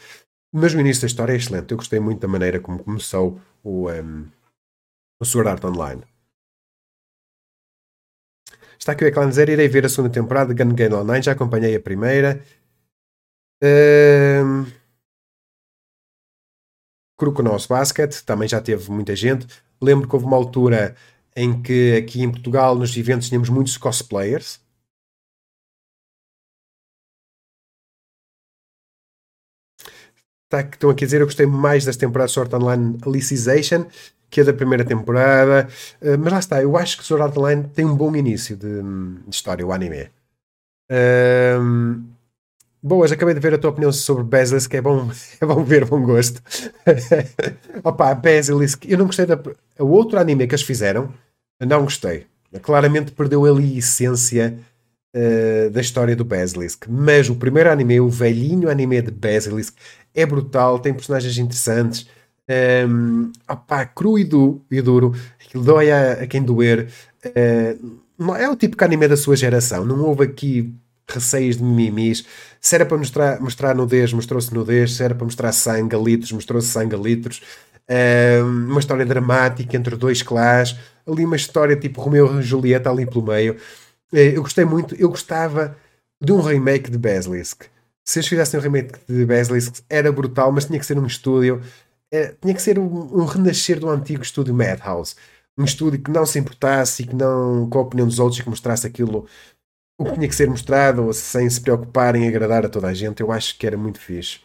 [0.54, 1.72] Mas o início da história é excelente.
[1.72, 4.26] Eu gostei muito da maneira como começou o, um,
[5.22, 6.04] o Sword Art Online.
[8.78, 11.32] Está aqui o Eclan dizer, irei ver a segunda temporada de Gun Game Online, já
[11.34, 12.42] acompanhei a primeira.
[13.64, 14.66] Um...
[17.44, 19.48] Nosso Basket, também já teve muita gente.
[19.82, 20.96] Lembro que houve uma altura
[21.36, 24.60] em que aqui em Portugal, nos eventos, tínhamos muitos cosplayers.
[30.46, 33.86] Está, estão aqui a dizer, eu gostei mais das temporadas de Sword Online Alicization
[34.30, 35.68] que é da primeira temporada.
[36.02, 38.82] Uh, mas lá está, eu acho que Sword Art Online tem um bom início de,
[38.82, 40.10] de história, o anime.
[40.92, 42.02] Uh,
[42.82, 45.10] boas, acabei de ver a tua opinião sobre Basilisk, é bom,
[45.40, 46.42] é bom ver, bom gosto.
[47.84, 49.40] Opa, Basilisk, eu não gostei da.
[49.80, 51.14] O outro anime que eles fizeram,
[51.60, 52.26] não gostei.
[52.62, 54.58] Claramente perdeu ali a essência
[55.16, 56.86] uh, da história do Basilisk.
[56.88, 59.76] Mas o primeiro anime, o velhinho anime de Basilisk,
[60.16, 62.08] é brutal, tem personagens interessantes
[62.88, 66.90] um, opá, cru e, du, e duro, aquilo dói a, a quem doer.
[67.26, 70.74] Uh, é o tipo de anime da sua geração, não houve aqui
[71.08, 72.26] receios de mimimis.
[72.60, 74.96] Se era para mostrar, mostrar nudez, mostrou-se nudez.
[74.96, 77.42] Se era para mostrar sangue a litros, mostrou-se sangue a litros.
[77.90, 80.78] Uh, uma história dramática entre dois clãs.
[81.08, 83.54] Ali uma história tipo Romeu e Julieta ali pelo meio.
[84.12, 84.96] Uh, eu gostei muito.
[84.96, 85.78] Eu gostava
[86.22, 87.64] de um remake de Basilisk.
[88.04, 91.62] Se eles fizessem um remake de Basilisk, era brutal, mas tinha que ser num estúdio
[92.12, 95.16] é, tinha que ser um, um, renascer do antigo estúdio Madhouse.
[95.58, 98.50] Um estúdio que não se importasse e que não, com a opinião dos outros, que
[98.50, 99.28] mostrasse aquilo
[100.00, 103.22] o que tinha que ser mostrado sem se preocupar em agradar a toda a gente.
[103.22, 104.40] Eu acho que era muito fixe.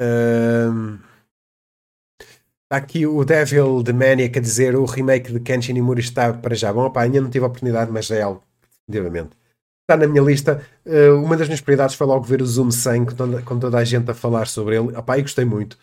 [0.00, 0.98] Um,
[2.64, 6.54] Está aqui o Devil de Maniac a dizer o remake de Kenshin Imuri está para
[6.54, 6.86] já bom.
[6.86, 8.42] Opa, ainda não tive a oportunidade, mas é algo,
[8.86, 9.39] definitivamente
[9.90, 10.62] está na minha lista.
[10.86, 13.78] Uh, uma das minhas prioridades foi logo ver o Zoom 100 com toda, com toda
[13.78, 14.96] a gente a falar sobre ele.
[14.96, 15.76] Opá, e gostei muito.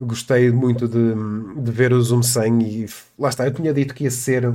[0.00, 1.14] Gostei muito de,
[1.62, 2.86] de ver o Zoom 100 e
[3.18, 3.46] lá está.
[3.46, 4.46] Eu tinha dito que ia ser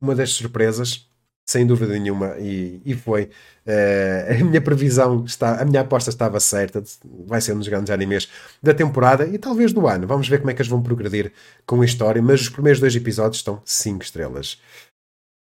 [0.00, 1.08] uma das surpresas,
[1.44, 3.30] sem dúvida nenhuma, e, e foi.
[3.66, 6.82] Uh, a minha previsão, está, a minha aposta estava certa.
[7.26, 8.28] Vai ser um dos grandes animes
[8.62, 10.06] da temporada e talvez do ano.
[10.06, 11.32] Vamos ver como é que eles vão progredir
[11.66, 14.60] com a história, mas os primeiros dois episódios estão 5 estrelas.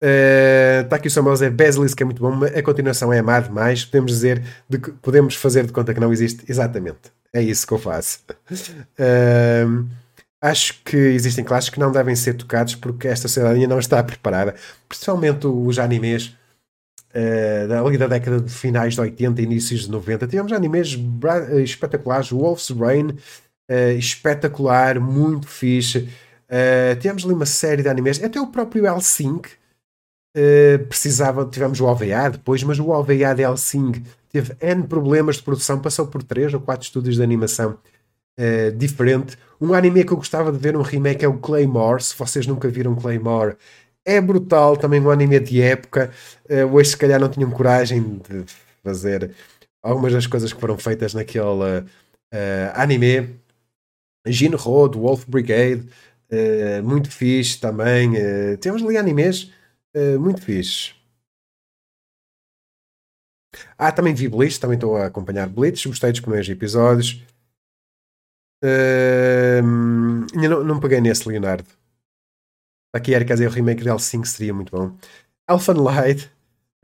[0.00, 3.42] Está uh, aqui o Samuel a dizer Basilisk é muito bom, a continuação é amar
[3.42, 3.84] demais.
[3.84, 6.44] Podemos dizer, de, podemos fazer de conta que não existe.
[6.48, 8.20] Exatamente, é isso que eu faço.
[8.98, 9.86] Uh,
[10.40, 14.02] acho que existem classes que não devem ser tocados porque esta sociedade ainda não está
[14.02, 14.54] preparada,
[14.88, 16.36] principalmente os animes
[17.14, 20.26] uh, ali da década de finais de 80 inícios de 90.
[20.26, 20.96] Tivemos animes
[21.64, 23.10] espetaculares, Wolf's Rain,
[23.70, 26.08] uh, espetacular, muito fixe.
[26.48, 29.46] Uh, tivemos ali uma série de animes, até o próprio L5
[30.38, 35.42] Uh, precisava, tivemos o OVA depois, mas o OVA de Helsing teve N problemas de
[35.42, 37.76] produção, passou por 3 ou 4 estúdios de animação
[38.38, 39.36] uh, diferente.
[39.60, 42.02] Um anime que eu gostava de ver um remake é o Claymore.
[42.02, 43.56] Se vocês nunca viram Claymore,
[44.04, 46.10] É brutal, também um anime de época.
[46.48, 48.44] Uh, hoje, se calhar, não tinham coragem de
[48.84, 49.32] fazer
[49.82, 51.84] algumas das coisas que foram feitas naquele uh,
[52.74, 53.36] anime.
[54.26, 55.88] Jinro, do Wolf Brigade,
[56.30, 58.12] uh, muito fixe também.
[58.60, 59.50] temos ali animes
[60.18, 60.98] muito fixe.
[63.76, 67.22] Ah, também vi Blitz, também estou a acompanhar Blitz, gostei dos primeiros episódios.
[68.62, 69.62] Uh,
[70.34, 71.68] não, não peguei nesse, Leonardo.
[72.92, 74.96] Aqui era, dizer, o remake de L5 seria muito bom.
[75.48, 76.30] Elfen Light.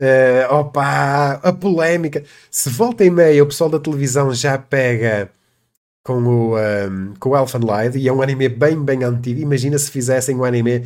[0.01, 2.23] Uh, opa, a polémica.
[2.51, 5.31] Se volta e meia o pessoal da televisão já pega
[6.03, 9.41] com o, um, com o Elfen Light e é um anime bem, bem antigo.
[9.41, 10.85] Imagina se fizessem um anime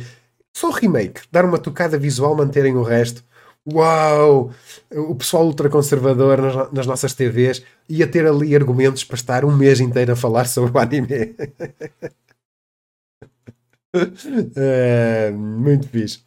[0.56, 3.24] só remake, dar uma tocada visual, manterem o resto.
[3.66, 4.52] Uau!
[4.90, 9.80] O pessoal ultraconservador nas, nas nossas TVs ia ter ali argumentos para estar um mês
[9.80, 11.34] inteiro a falar sobre o anime.
[14.56, 16.22] é, muito fixe.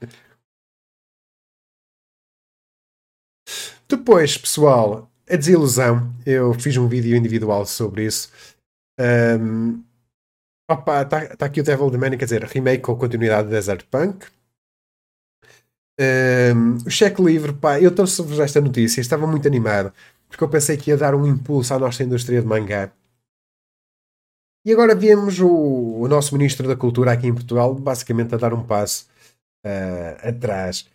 [3.87, 6.13] Depois, pessoal, a desilusão.
[6.25, 8.31] Eu fiz um vídeo individual sobre isso.
[8.99, 9.83] Um,
[10.69, 13.85] opa, está tá aqui o Devil the Man, quer dizer, remake com continuidade de Desert
[13.89, 14.25] Punk.
[15.99, 19.93] Um, o cheque livre, pá, eu trouxe-vos esta notícia, estava muito animado,
[20.27, 22.91] porque eu pensei que ia dar um impulso à nossa indústria de mangá.
[24.65, 28.53] E agora vemos o, o nosso Ministro da Cultura aqui em Portugal, basicamente a dar
[28.53, 29.07] um passo
[29.65, 30.87] uh, atrás.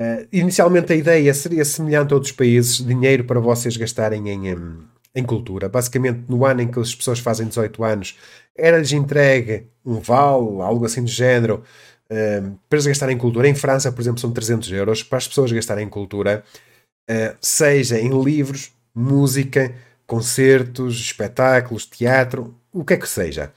[0.00, 4.88] Uh, inicialmente a ideia seria semelhante a outros países, dinheiro para vocês gastarem em, em,
[5.14, 5.68] em cultura.
[5.68, 8.18] Basicamente, no ano em que as pessoas fazem 18 anos,
[8.56, 11.62] era-lhes entregue um vale, algo assim do género,
[12.10, 13.48] uh, para gastarem em cultura.
[13.48, 16.44] Em França, por exemplo, são 300 euros para as pessoas gastarem em cultura,
[17.10, 19.74] uh, seja em livros, música,
[20.06, 23.52] concertos, espetáculos, teatro, o que é que seja.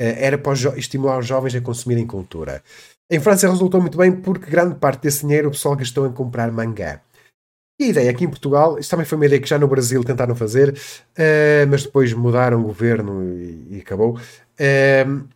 [0.00, 2.62] Uh, era para estimular os jovens a consumirem cultura.
[3.10, 6.50] Em França resultou muito bem porque grande parte desse dinheiro o pessoal gastou em comprar
[6.50, 7.00] mangá.
[7.78, 10.02] E a ideia aqui em Portugal, isto também foi uma ideia que já no Brasil
[10.02, 14.18] tentaram fazer, uh, mas depois mudaram o governo e, e acabou.
[14.58, 15.28] Uh,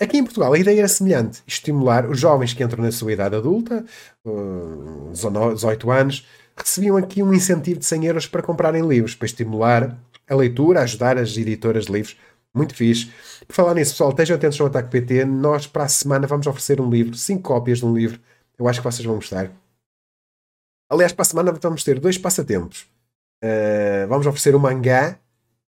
[0.00, 3.36] Aqui em Portugal a ideia era semelhante: estimular os jovens que entram na sua idade
[3.36, 3.84] adulta,
[4.24, 6.26] 18 anos,
[6.56, 9.96] recebiam aqui um incentivo de 100 euros para comprarem livros, para estimular
[10.28, 12.16] a leitura, ajudar as editoras de livros.
[12.52, 13.10] Muito fixe.
[13.46, 15.24] Por falar nisso, pessoal, estejam atentos ao Ataque PT.
[15.24, 18.20] Nós, para a semana, vamos oferecer um livro, 5 cópias de um livro.
[18.58, 19.50] Eu acho que vocês vão gostar.
[20.88, 22.86] Aliás, para a semana vamos ter dois passatempos.
[23.42, 25.18] Uh, vamos oferecer um mangá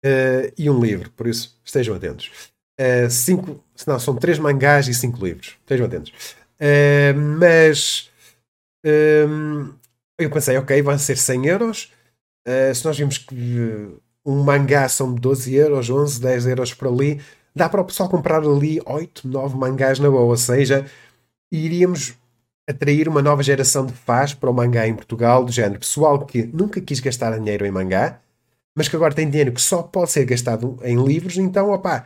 [0.03, 2.31] uh, e um livro, por isso estejam atentos.
[2.79, 5.57] Uh, cinco, não, são três mangás e cinco livros.
[5.61, 6.11] Estejam atentos.
[7.37, 8.09] Mas
[10.17, 11.93] eu pensei, ok, vão ser 100 euros.
[12.73, 13.87] Se nós vimos que
[14.25, 17.21] um mangá são 12 euros, 11, 10 euros por ali,
[17.55, 20.23] dá para o pessoal comprar ali 8, 9 mangás na boa.
[20.23, 20.85] Ou seja,
[21.49, 22.17] iríamos
[22.69, 26.43] atrair uma nova geração de fãs para o mangá em Portugal, do género pessoal que
[26.53, 28.21] nunca quis gastar dinheiro em mangá,
[28.75, 32.05] mas que agora tem dinheiro que só pode ser gastado em livros, então, opá,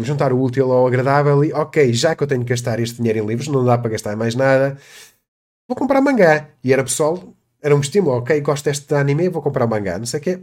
[0.00, 3.20] juntar o útil ao agradável e, ok, já que eu tenho que gastar este dinheiro
[3.20, 4.76] em livros, não dá para gastar mais nada,
[5.68, 6.48] vou comprar mangá.
[6.64, 7.22] E era pessoal,
[7.62, 10.40] era um estímulo, ok, gosto deste anime, vou comprar mangá, não sei o quê.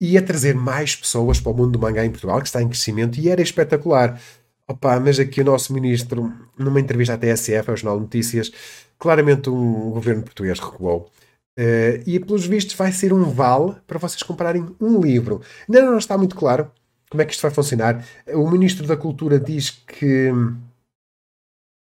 [0.00, 2.68] E a trazer mais pessoas para o mundo do mangá em Portugal, que está em
[2.68, 4.20] crescimento, e era espetacular.
[4.68, 8.50] Opa, mas aqui o nosso ministro, numa entrevista à TSF, ao Jornal Notícias,
[8.98, 11.10] claramente um, governo português recuou.
[11.58, 15.40] Uh, e pelos vistos vai ser um vale para vocês comprarem um livro.
[15.68, 16.70] Ainda não está muito claro
[17.10, 18.04] como é que isto vai funcionar?
[18.34, 20.30] O Ministro da Cultura diz que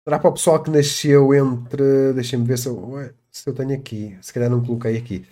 [0.07, 2.12] será para o pessoal que nasceu entre.
[2.14, 4.16] Deixem-me ver se eu, se eu tenho aqui.
[4.23, 5.27] Se calhar não coloquei aqui.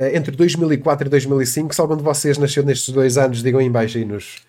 [0.00, 1.74] Eh, entre 2004 e 2005.
[1.74, 4.44] Se algum de vocês nasceu nestes dois anos, digam aí embaixo aí nos,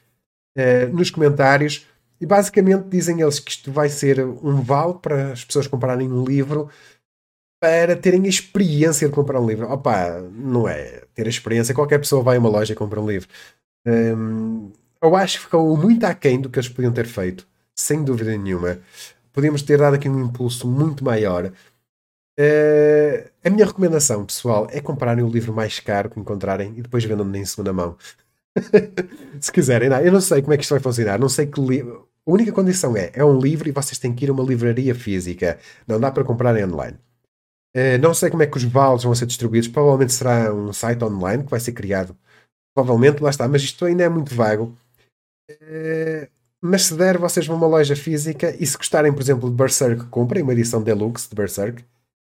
[0.58, 1.86] uh, nos comentários.
[2.20, 6.24] E basicamente dizem eles que isto vai ser um vale para as pessoas comprarem um
[6.24, 6.70] livro
[7.60, 9.68] para terem a experiência de comprar um livro.
[9.72, 11.74] Opa, não é ter a experiência.
[11.74, 13.28] Qualquer pessoa vai a uma loja e compra um livro.
[13.86, 18.36] Um, eu acho que ficou muito aquém do que eles podiam ter feito, sem dúvida
[18.38, 18.80] nenhuma.
[19.34, 21.52] Podíamos ter dado aqui um impulso muito maior.
[22.40, 27.04] Uh, a minha recomendação, pessoal, é comprarem o livro mais caro que encontrarem e depois
[27.04, 27.98] vendam-no em segunda mão.
[29.42, 31.20] Se quiserem, não, eu não sei como é que isto vai funcionar.
[31.20, 32.08] Não sei que livro.
[32.26, 34.96] A única condição é: é um livro e vocês têm que ir a uma livraria
[34.96, 35.60] física.
[35.88, 36.98] Não dá para comprar online.
[37.76, 39.68] Uh, não sei como é que os vales vão ser distribuídos.
[39.68, 42.16] Provavelmente será um site online que vai ser criado
[42.76, 44.78] Provavelmente, lá está, mas isto ainda é muito vago.
[45.50, 46.28] Uh,
[46.60, 49.56] mas se der, vocês vão a uma loja física e se gostarem, por exemplo, de
[49.56, 51.86] Berserk, comprem uma edição deluxe de Berserk.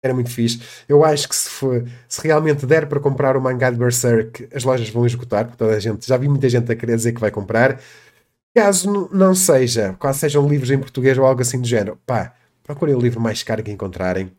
[0.03, 0.61] Era muito fixe.
[0.88, 4.62] Eu acho que se, for, se realmente der para comprar o mangá de Berserk, as
[4.64, 7.20] lojas vão esgotar, porque toda a gente, já vi muita gente a querer dizer que
[7.20, 7.80] vai comprar.
[8.55, 12.94] Caso não seja, caso sejam livros em português ou algo assim do género, pá, procurem
[12.94, 14.32] o livro mais caro que encontrarem,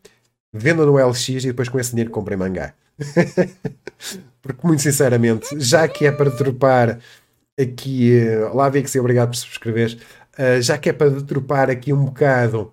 [0.52, 2.74] vendam no LX e depois com esse dinheiro comprem mangá.
[4.42, 6.98] Porque, muito sinceramente, já que é para dropar
[7.60, 8.18] aqui.
[8.18, 9.98] Uh, lá vê que se obrigado por subscrever.
[10.38, 12.72] Uh, já que é para dropar aqui um bocado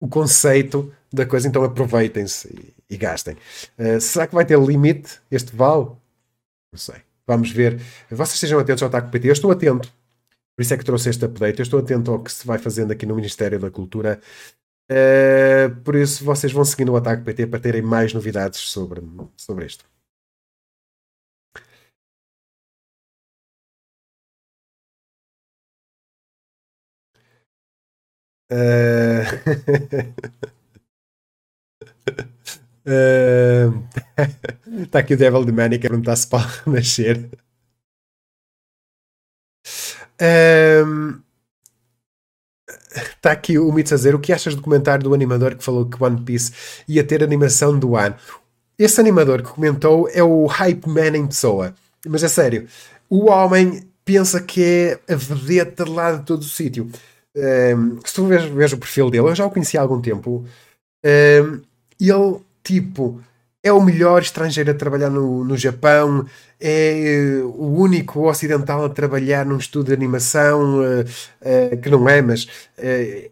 [0.00, 3.36] o conceito da coisa, então aproveitem-se e, e, gastem.
[3.78, 5.86] Uh, será que vai ter limite este vale?
[6.72, 6.96] Não sei.
[7.26, 7.80] Vamos ver.
[8.10, 9.28] Vocês estejam atentos ao Taco PT.
[9.28, 9.92] Eu estou atento.
[10.56, 11.60] Por isso é que trouxe este update.
[11.60, 14.20] Eu estou atento ao que se vai fazendo aqui no Ministério da Cultura.
[14.90, 19.02] Uh, por isso, vocês vão seguindo o Ataque PT para terem mais novidades sobre,
[19.36, 19.84] sobre isto.
[32.84, 32.98] Está
[33.64, 34.94] uh...
[34.94, 34.98] uh...
[34.98, 37.30] aqui o Devil de Manic a perguntar se pode nascer.
[42.94, 45.86] Está aqui o Mitz a dizer o que achas do comentário do animador que falou
[45.86, 46.52] que One Piece
[46.86, 48.16] ia ter animação do ano.
[48.78, 51.74] Esse animador que comentou é o Hype Man em pessoa.
[52.06, 52.66] Mas é sério,
[53.08, 56.90] o homem pensa que é a vedeta lá de todo o sítio.
[57.36, 60.44] Um, se tu vês, vês, o perfil dele, eu já o conheci há algum tempo.
[61.04, 61.60] Um,
[62.10, 63.20] ele, tipo,
[63.62, 66.26] é o melhor estrangeiro a trabalhar no, no Japão,
[66.60, 72.08] é uh, o único ocidental a trabalhar num estudo de animação, uh, uh, que não
[72.08, 72.48] é, mas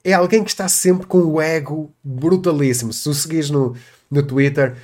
[0.04, 2.92] é alguém que está sempre com o ego brutalíssimo.
[2.92, 3.74] Se o seguires no,
[4.08, 4.74] no Twitter,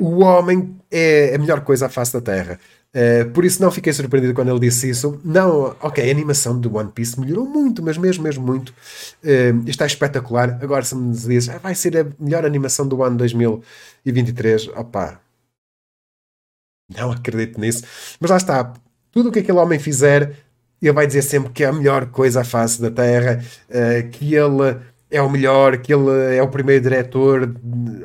[0.00, 2.58] o homem é a melhor coisa à face da Terra.
[2.92, 5.20] Uh, por isso não fiquei surpreendido quando ele disse isso.
[5.24, 8.70] Não, ok, a animação do One Piece melhorou muito, mas mesmo, mesmo muito.
[9.22, 10.58] Uh, está espetacular.
[10.60, 15.20] Agora se me dizes, ah, vai ser a melhor animação do ano 2023, opá.
[16.96, 17.84] Não acredito nisso.
[18.18, 18.72] Mas lá está.
[19.12, 20.36] Tudo o que aquele homem fizer,
[20.82, 24.34] ele vai dizer sempre que é a melhor coisa à face da Terra, uh, que
[24.34, 24.80] ele
[25.10, 27.54] é o melhor, que ele é o primeiro diretor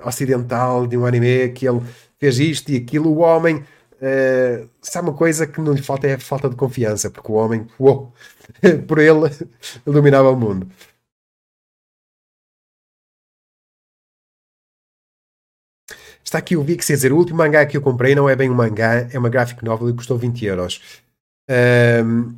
[0.03, 1.81] ocidental de um anime, que ele
[2.19, 3.09] fez isto e aquilo.
[3.09, 3.63] O homem
[4.01, 4.69] Uh,
[4.99, 8.13] uma coisa que não lhe falta é a falta de confiança, porque o homem, uou,
[8.87, 9.29] por ele,
[9.85, 10.67] dominava o mundo.
[16.23, 18.49] Está aqui o Vix a dizer: o último mangá que eu comprei não é bem
[18.49, 20.81] um mangá, é uma graphic novel e custou 20 euros.
[21.49, 22.35] Uh,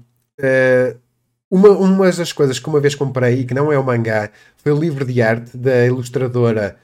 [1.50, 4.72] uma, uma das coisas que uma vez comprei e que não é um mangá foi
[4.72, 6.78] o livro de arte da ilustradora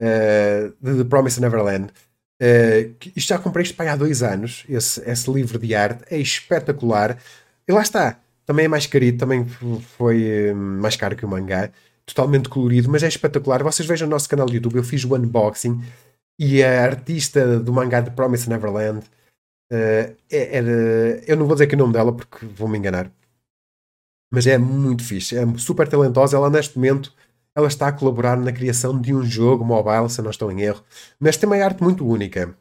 [0.00, 1.92] uh, de The Promise Neverland.
[2.40, 7.18] Uh, isto já comprei isto há dois anos, esse, esse livro de arte, é espetacular.
[7.66, 9.46] E lá está, também é mais carito, também
[9.96, 11.70] foi uh, mais caro que o mangá,
[12.04, 13.62] totalmente colorido, mas é espetacular.
[13.62, 15.82] Vocês vejam o nosso canal de YouTube, eu fiz o unboxing
[16.38, 19.00] e a artista do mangá de Promise Neverland
[19.72, 23.10] uh, é, é, eu não vou dizer que o nome dela porque vou me enganar,
[24.30, 26.36] mas é muito fixe, é super talentosa.
[26.36, 27.12] Ela neste momento
[27.56, 30.84] ela está a colaborar na criação de um jogo mobile, se não estou em erro,
[31.18, 32.54] mas tem uma arte muito única.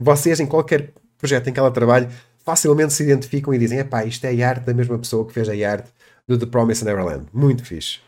[0.00, 2.08] Vocês, em qualquer projeto em que ela trabalhe,
[2.44, 5.48] facilmente se identificam e dizem: epá, isto é a arte da mesma pessoa que fez
[5.48, 5.90] a arte
[6.26, 7.26] do The Promise Neverland.
[7.32, 8.00] Muito fixe.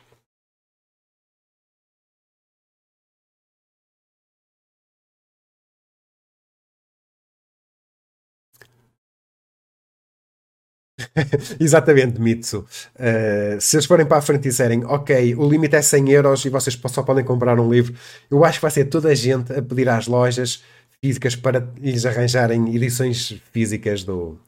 [11.58, 12.66] Exatamente, Mitsu.
[12.94, 16.44] Uh, se eles forem para a frente e disserem, ok, o limite é 100 euros
[16.44, 17.94] e vocês só podem comprar um livro,
[18.30, 20.62] eu acho que vai ser toda a gente a pedir às lojas
[21.02, 24.38] físicas para lhes arranjarem edições físicas do,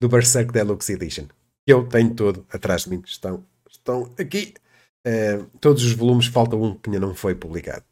[0.00, 1.26] do Berserk Deluxe Edition.
[1.66, 4.54] Eu tenho todo atrás de mim, estão, estão aqui.
[5.06, 7.84] Uh, todos os volumes, falta um que ainda não foi publicado.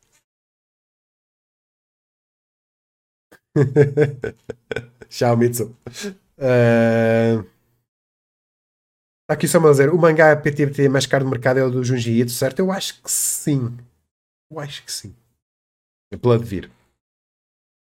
[5.09, 5.74] Tchau, Mitsu.
[6.39, 7.56] Uh...
[9.27, 11.83] Está aqui só a dizer, o mangá PTBT mais caro do mercado é o do
[11.83, 12.61] Junji Ito, certo?
[12.61, 13.77] Eu acho que sim.
[14.49, 15.12] Eu acho que sim.
[16.12, 16.70] É pela de vir.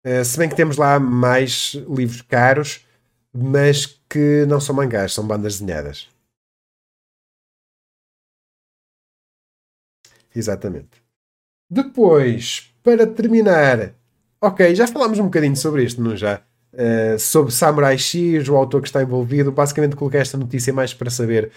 [0.07, 2.87] Uh, se bem que temos lá mais livros caros,
[3.35, 6.09] mas que não são mangás, são bandas desenhadas.
[10.33, 11.03] Exatamente.
[11.69, 13.97] Depois, para terminar,
[14.41, 16.41] ok, já falámos um bocadinho sobre isto, não já?
[16.75, 19.53] Uh, sobre Samurai X, o autor que está envolvido.
[19.53, 21.51] Basicamente, coloquei esta notícia mais para saber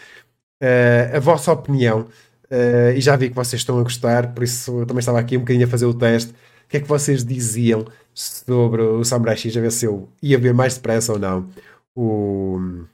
[0.61, 2.07] uh, a vossa opinião.
[2.45, 5.36] Uh, e já vi que vocês estão a gostar, por isso eu também estava aqui
[5.36, 6.32] um bocadinho a fazer o teste.
[6.32, 9.55] O que é que vocês diziam sobre o Samurai X?
[9.57, 11.49] A ver se eu ia ver mais depressa ou não.
[11.95, 12.86] O...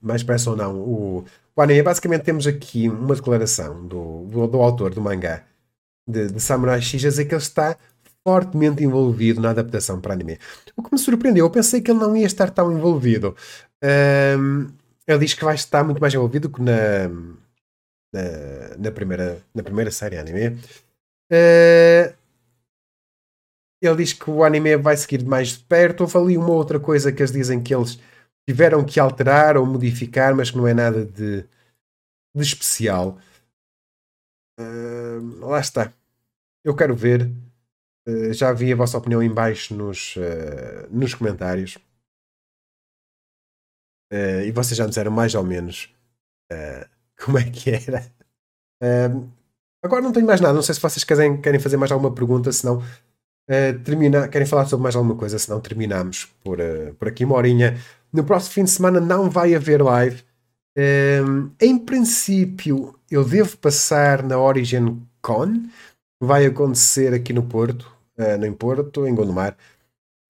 [0.00, 0.76] Mais depressa ou não.
[0.76, 1.82] O, o anime.
[1.82, 5.44] Basicamente, temos aqui uma declaração do, do, do autor do mangá
[6.06, 7.76] de, de Samurai X a dizer que ele está
[8.26, 10.38] fortemente envolvido na adaptação para anime.
[10.76, 13.36] O que me surpreendeu, eu pensei que ele não ia estar tão envolvido.
[14.38, 14.68] Um,
[15.06, 17.08] ele diz que vai estar muito mais envolvido que na,
[18.12, 20.58] na, na, primeira, na primeira série anime.
[21.32, 22.14] Uh,
[23.80, 26.02] ele diz que o anime vai seguir mais de perto.
[26.02, 27.98] Houve ali uma outra coisa que eles dizem que eles
[28.48, 33.18] tiveram que alterar ou modificar, mas que não é nada de, de especial.
[34.60, 35.92] Uh, lá está.
[36.64, 37.28] Eu quero ver.
[38.08, 41.78] Uh, já vi a vossa opinião em baixo nos, uh, nos comentários.
[44.12, 45.88] e vocês já disseram mais ou menos
[47.24, 48.12] como é que era.
[49.82, 50.54] agora não tenho mais nada.
[50.54, 54.66] Não sei se vocês querem, querem fazer mais alguma pergunta, senão uh, termina, querem falar
[54.66, 56.58] sobre mais alguma coisa, senão terminamos por,
[56.98, 57.78] por aqui uma horinha.
[58.12, 60.22] No próximo fim de semana não vai haver live.
[60.76, 65.68] Um, em princípio, eu devo passar na Origin Con.
[66.24, 69.56] Vai acontecer aqui no Porto, uh, no em Porto, em Gondomar.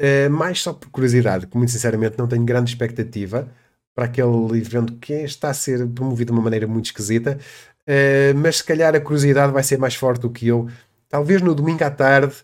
[0.00, 3.46] Uh, mais só por curiosidade, que muito sinceramente não tenho grande expectativa
[3.94, 7.38] para aquele evento que está a ser promovido de uma maneira muito esquisita.
[7.82, 10.66] Uh, mas se calhar a curiosidade vai ser mais forte do que eu.
[11.10, 12.36] Talvez no domingo à tarde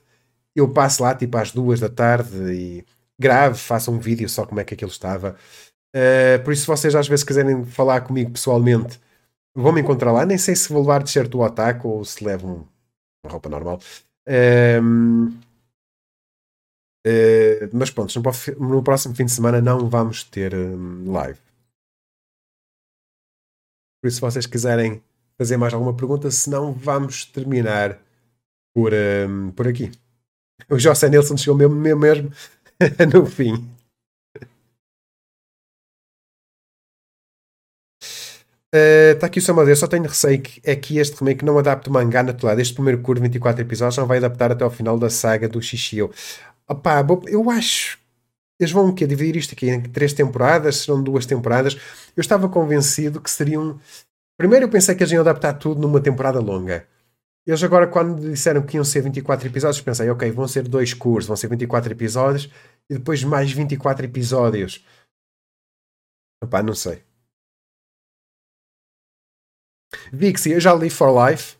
[0.54, 2.84] eu passe lá tipo às duas da tarde e
[3.18, 5.36] grave, faça um vídeo só como é que aquilo estava.
[5.96, 9.00] Uh, por isso, se vocês às vezes quiserem falar comigo pessoalmente,
[9.54, 10.26] vão-me encontrar lá.
[10.26, 12.77] Nem sei se vou levar t-shirt do ataque ou se levo um,
[13.28, 13.80] roupa normal.
[14.28, 15.28] Uh,
[17.06, 21.38] uh, mas pronto, no, no, próximo fim de semana não vamos ter um, live.
[24.00, 25.02] Por isso, se vocês quiserem
[25.36, 27.98] fazer mais alguma pergunta, senão vamos terminar
[28.74, 29.90] por, um, por aqui.
[30.68, 32.30] O José Nelson chegou mesmo, mesmo, mesmo
[33.12, 33.77] no fim.
[38.74, 41.58] Está uh, aqui o Samuel, eu só tenho receio que é que este remake não
[41.58, 42.54] adapte o mangá natural.
[42.74, 46.10] Primeiro curto, 24 episódios, não vai adaptar até ao final da saga do Shishio.
[46.68, 47.98] Opá, eu acho.
[48.60, 49.06] Eles vão quê?
[49.06, 51.74] dividir isto aqui em três temporadas, serão duas temporadas.
[52.16, 53.80] Eu estava convencido que seriam.
[54.36, 56.86] Primeiro eu pensei que eles iam adaptar tudo numa temporada longa.
[57.46, 61.26] Eles agora, quando disseram que iam ser 24 episódios, pensei, ok, vão ser dois cursos,
[61.26, 62.52] vão ser 24 episódios
[62.90, 64.84] e depois mais 24 episódios.
[66.42, 67.07] Opá, não sei.
[70.12, 71.56] Vixie, eu já li For Life.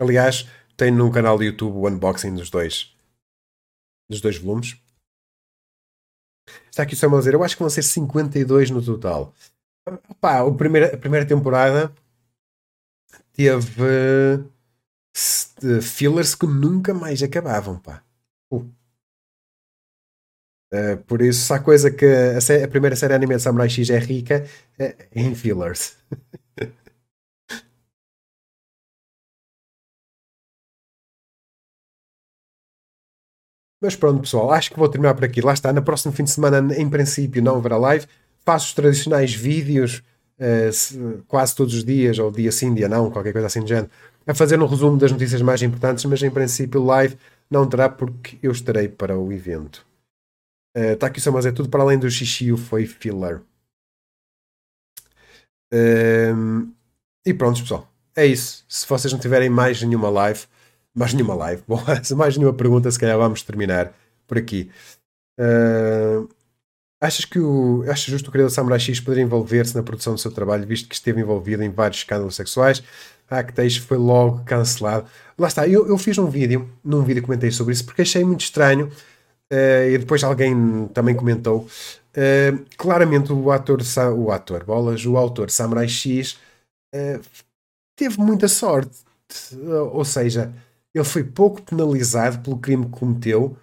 [0.00, 0.44] Aliás,
[0.76, 2.94] tem no canal do YouTube o unboxing dos dois
[4.08, 4.80] dos dois volumes.
[6.70, 9.34] Está aqui o Samuel a dizer, eu acho que vão ser 52 no total.
[10.20, 11.92] Pá, a primeira, a primeira temporada
[13.32, 18.04] teve uh, fillers que nunca mais acabavam, pá.
[18.50, 18.70] Uh.
[20.72, 23.98] Uh, por isso, a coisa que a, a, primeira série anime de Samurai X é
[23.98, 24.44] rica
[24.78, 25.96] é, em fillers.
[33.80, 35.40] Mas pronto, pessoal, acho que vou terminar por aqui.
[35.40, 38.06] Lá está, no próximo fim de semana, em princípio, não haverá live.
[38.44, 40.02] Faço os tradicionais vídeos
[40.40, 43.90] uh, quase todos os dias, ou dia sim, dia não, qualquer coisa assim de género,
[44.26, 47.16] a fazer um resumo das notícias mais importantes, mas em princípio live
[47.50, 49.86] não terá porque eu estarei para o evento.
[50.76, 53.40] Uh, aqui só, mas é tudo para além do xixi, foi filler.
[55.72, 56.70] Uh,
[57.24, 57.90] e pronto, pessoal.
[58.14, 58.64] É isso.
[58.68, 60.44] Se vocês não tiverem mais nenhuma live,
[60.94, 61.82] mais nenhuma live, bom,
[62.16, 63.92] mais nenhuma pergunta, se calhar vamos terminar
[64.26, 64.70] por aqui.
[65.38, 66.28] Uh,
[67.00, 67.84] Achas que o.
[67.88, 70.94] Achas justo o criador Samurai X poder envolver-se na produção do seu trabalho, visto que
[70.94, 72.82] esteve envolvido em vários escândalos sexuais?
[73.28, 75.06] A Actage foi logo cancelado.
[75.38, 78.40] Lá está, eu, eu fiz um vídeo, num vídeo comentei sobre isso, porque achei muito
[78.40, 78.90] estranho,
[79.52, 81.66] uh, e depois alguém também comentou.
[82.16, 83.80] Uh, claramente o ator,
[84.16, 86.38] o ator, bolas, o autor Samurai X
[86.94, 87.20] uh,
[87.96, 89.04] teve muita sorte.
[89.92, 90.52] Ou seja,
[90.94, 93.56] ele foi pouco penalizado pelo crime que cometeu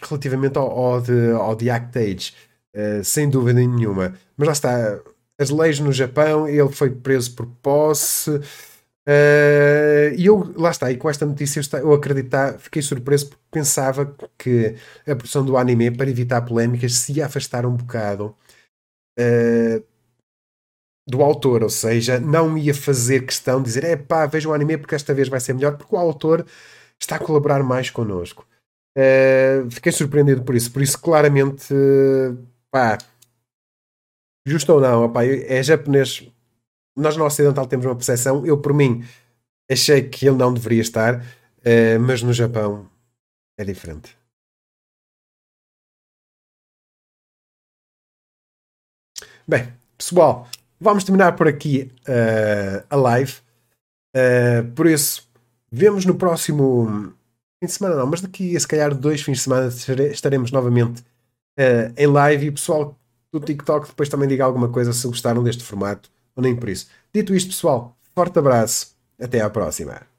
[0.00, 2.32] relativamente ao, ao, de, ao de Actage.
[2.74, 4.14] Uh, sem dúvida nenhuma.
[4.36, 5.00] Mas lá está,
[5.38, 8.40] as leis no Japão, ele foi preso por posse.
[9.08, 14.14] Uh, e eu, lá está, e com esta notícia eu, acreditar, fiquei surpreso porque pensava
[14.36, 14.76] que
[15.06, 18.36] a produção do anime, para evitar polémicas, se ia afastar um bocado
[19.18, 19.82] uh,
[21.08, 24.76] do autor, ou seja, não ia fazer questão de dizer é pá, veja o anime
[24.78, 26.46] porque esta vez vai ser melhor, porque o autor
[27.00, 28.46] está a colaborar mais connosco.
[28.96, 31.74] Uh, fiquei surpreendido por isso, por isso, claramente
[32.70, 32.98] pá,
[34.46, 36.30] justo ou não, opá, é japonês.
[37.00, 38.44] Nós no Ocidental temos uma percepção.
[38.44, 39.04] Eu, por mim,
[39.70, 42.86] achei que ele não deveria estar, uh, mas no Japão
[43.58, 44.16] é diferente.
[49.46, 50.46] Bem, pessoal,
[50.78, 53.34] vamos terminar por aqui uh, a live.
[54.14, 55.28] Uh, por isso,
[55.70, 57.12] vemos no próximo
[57.60, 59.68] fim de semana, não, mas daqui a se calhar dois fins de semana
[60.12, 61.00] estaremos novamente
[61.58, 62.96] uh, em live e o pessoal
[63.32, 66.10] do TikTok depois também diga alguma coisa se gostaram deste formato
[66.40, 66.88] nem por isso.
[67.12, 70.10] Dito isto, pessoal, forte abraço, até à próxima.